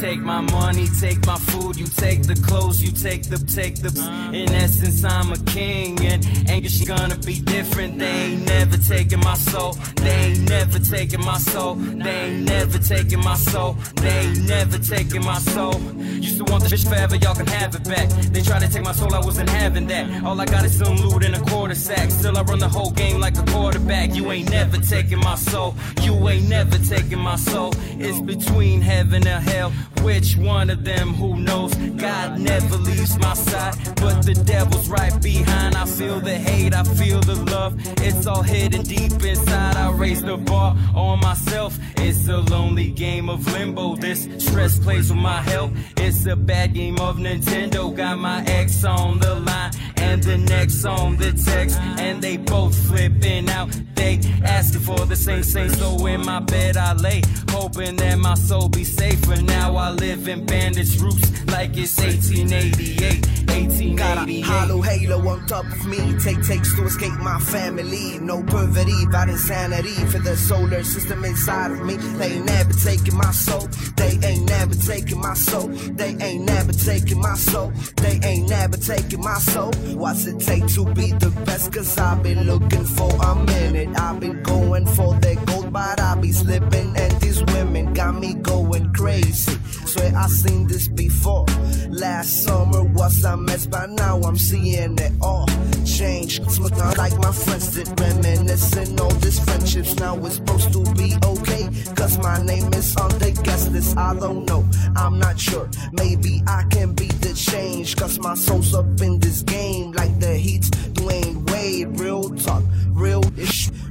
[0.00, 3.90] Take my money, take my food, you take the clothes, you take the take the.
[4.32, 7.98] In essence, I'm a king, and ain't she gonna be different?
[7.98, 9.72] They ain't never taking my soul.
[9.96, 11.74] They ain't never taking my soul.
[11.74, 13.72] They ain't never taking my soul.
[13.96, 15.74] They ain't never taking my soul.
[16.20, 18.08] Used to want the fish forever, y'all can have it back.
[18.08, 20.24] They try to take my soul, I wasn't having that.
[20.24, 22.10] All I got is some loot and a quarter sack.
[22.10, 24.14] Still, I run the whole game like a quarterback.
[24.14, 25.74] You ain't never taking my soul.
[26.02, 27.72] You ain't never taking my soul.
[27.98, 29.72] It's between heaven and hell.
[30.02, 31.14] Which one of them?
[31.14, 31.74] Who knows?
[31.74, 35.74] God never leaves my side, but the devil's right behind.
[35.74, 37.74] I feel the hate, I feel the love.
[38.02, 39.76] It's all hidden deep inside.
[39.76, 41.78] I raise the bar on myself.
[41.96, 43.96] It's a lonely game of limbo.
[43.96, 45.72] This stress plays with my health.
[45.96, 47.94] It's a bad game of Nintendo.
[47.94, 52.74] Got my ex on the line and the next on the text, and they both
[52.88, 53.70] flipping out.
[53.98, 55.70] Asking for the same same.
[55.70, 59.20] So in my bed I lay, hoping that my soul be safe.
[59.24, 63.26] For now I live in bandage roots like it's 1888.
[63.48, 63.96] 1888.
[63.96, 65.17] Got a hollow halo
[65.48, 65.98] top of me.
[66.18, 68.18] Take takes to escape my family.
[68.20, 71.96] No perverty, bad insanity for the solar system inside of me.
[71.96, 73.66] They ain't never taking my soul.
[73.96, 75.68] They ain't never taking my soul.
[75.68, 77.72] They ain't never taking my soul.
[77.96, 79.72] They ain't never taking my soul.
[79.96, 81.72] What's it take to be the best?
[81.72, 83.98] Cause I've been looking for a minute.
[83.98, 85.38] I've been going for that
[85.70, 86.96] but I be slipping.
[86.96, 89.56] And these women got me going crazy.
[89.86, 91.46] Swear I seen this before.
[91.88, 95.46] Last summer was a mess, but now I'm seeing it all
[95.84, 96.40] change.
[96.48, 99.96] Smoke out like my friends did, reminiscing all these friendships.
[99.96, 101.68] Now it's supposed to be okay.
[101.96, 103.96] Cause my name is on the guest list.
[103.96, 104.64] I don't know,
[104.96, 105.68] I'm not sure.
[105.92, 107.96] Maybe I can be the change.
[107.96, 109.92] Cause my soul's up in this game.
[109.92, 111.98] Like the Heat's Dwayne Wade.
[111.98, 112.62] Real talk,
[112.92, 113.22] real.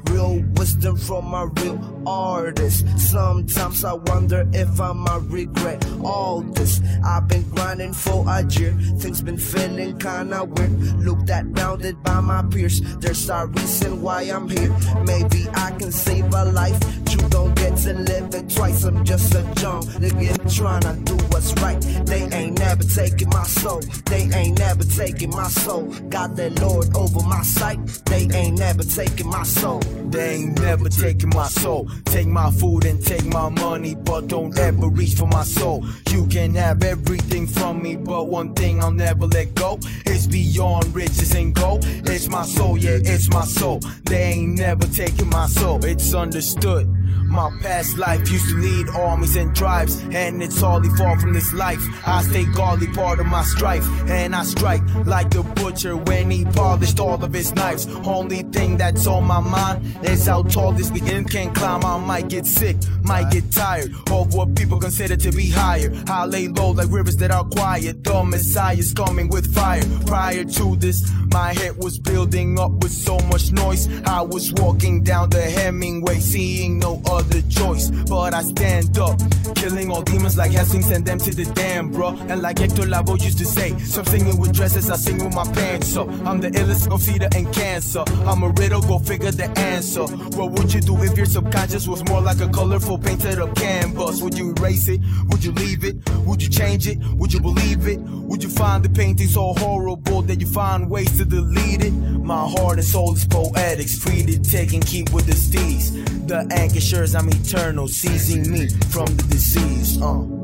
[0.09, 2.85] Real wisdom from a real artist.
[2.97, 6.81] Sometimes I wonder if I might regret all this.
[7.03, 8.73] I've been grinding for a year.
[8.99, 10.71] Things been feeling kinda weird.
[11.03, 12.81] Looked at rounded by my peers.
[12.99, 14.73] There's a reason why I'm here.
[15.05, 16.79] Maybe I can save a life.
[17.09, 18.83] You don't get to live it twice.
[18.83, 21.79] I'm just a young nigga trying to do what's right.
[22.05, 23.81] They ain't never taking my soul.
[24.05, 25.83] They ain't never taking my soul.
[26.09, 27.79] Got the Lord over my sight.
[28.05, 29.81] They ain't never taking my soul.
[30.09, 31.89] They ain't never taking my soul.
[32.05, 35.85] Take my food and take my money, but don't ever reach for my soul.
[36.11, 39.79] You can have everything from me, but one thing I'll never let go.
[40.05, 41.85] It's beyond riches and gold.
[41.85, 43.79] It's my soul, yeah, it's my soul.
[44.05, 45.83] They ain't never taking my soul.
[45.83, 46.87] It's understood.
[47.27, 51.53] My past life used to lead armies and tribes, and it's hardly far from this
[51.53, 51.81] life.
[52.07, 56.45] I stay godly, part of my strife, and I strike like the butcher when he
[56.45, 57.85] polished all of his knives.
[58.05, 61.83] Only thing that's on my mind is how tall this begin can climb.
[61.83, 65.91] I might get sick, might get tired of what people consider to be higher.
[66.07, 68.03] I lay low like rivers that are quiet.
[68.03, 69.83] The Messiah's coming with fire.
[70.05, 73.87] Prior to this, my head was building up with so much noise.
[74.05, 77.89] I was walking down the Hemingway, seeing no other choice.
[77.89, 79.19] But I stand up,
[79.55, 82.09] killing all demons like Helsing, send them to the damn, bro.
[82.29, 85.45] And like Hector Lavoe used to say, some singing with dresses, I sing with my
[85.53, 86.07] pants up.
[86.25, 88.03] I'm the illest of cedar and cancer.
[88.25, 89.86] I'm a riddle, go figure the answer.
[89.87, 93.55] So what would you do if your subconscious was more like a colorful painted up
[93.55, 94.21] canvas?
[94.21, 94.99] Would you erase it?
[95.29, 95.95] Would you leave it?
[96.25, 96.97] Would you change it?
[97.15, 97.99] Would you believe it?
[97.99, 101.93] Would you find the painting so horrible that you find ways to delete it?
[101.93, 106.27] My heart and soul is poetic, to take and keep with the steez.
[106.27, 110.01] The anchor assures I'm eternal, seizing me from the disease.
[110.01, 110.36] Uh.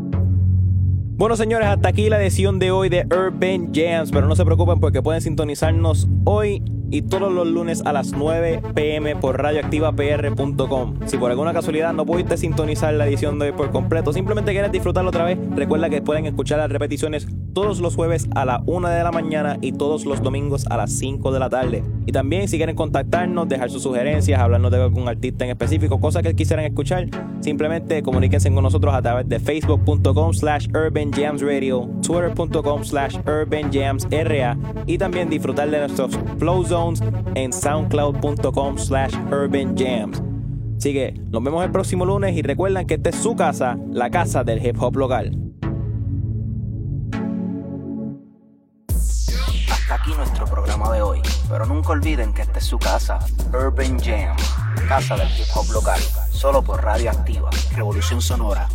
[1.15, 4.11] Bueno, señores, hasta aquí la edición de hoy de Urban Jams.
[4.11, 8.61] Pero no se preocupen porque pueden sintonizarnos hoy y todos los lunes a las 9
[8.75, 10.99] pm por radioactivapr.com.
[11.07, 14.71] Si por alguna casualidad no pudiste sintonizar la edición de hoy por completo, simplemente quieres
[14.71, 18.89] disfrutarlo otra vez, recuerda que pueden escuchar las repeticiones todos los jueves a la 1
[18.89, 21.83] de la mañana y todos los domingos a las 5 de la tarde.
[22.05, 26.21] Y también si quieren contactarnos, dejar sus sugerencias, hablarnos de algún artista en específico, cosas
[26.21, 27.07] que quisieran escuchar,
[27.39, 30.67] simplemente comuníquense con nosotros a través de facebook.com slash
[31.03, 37.01] urbanjamsradio, twitter.com slash urbanjamsra y también disfrutar de nuestros flow zones
[37.35, 40.21] en soundcloud.com slash urbanjams.
[40.77, 44.09] Así que nos vemos el próximo lunes y recuerden que esta es su casa, la
[44.09, 45.31] casa del hip hop local.
[49.71, 53.19] Hasta aquí nuestro programa de hoy, pero nunca olviden que esta es su casa,
[53.53, 54.35] Urban Jam,
[54.87, 55.99] casa del hip hop local,
[56.31, 58.67] solo por Radio Activa, Revolución Sonora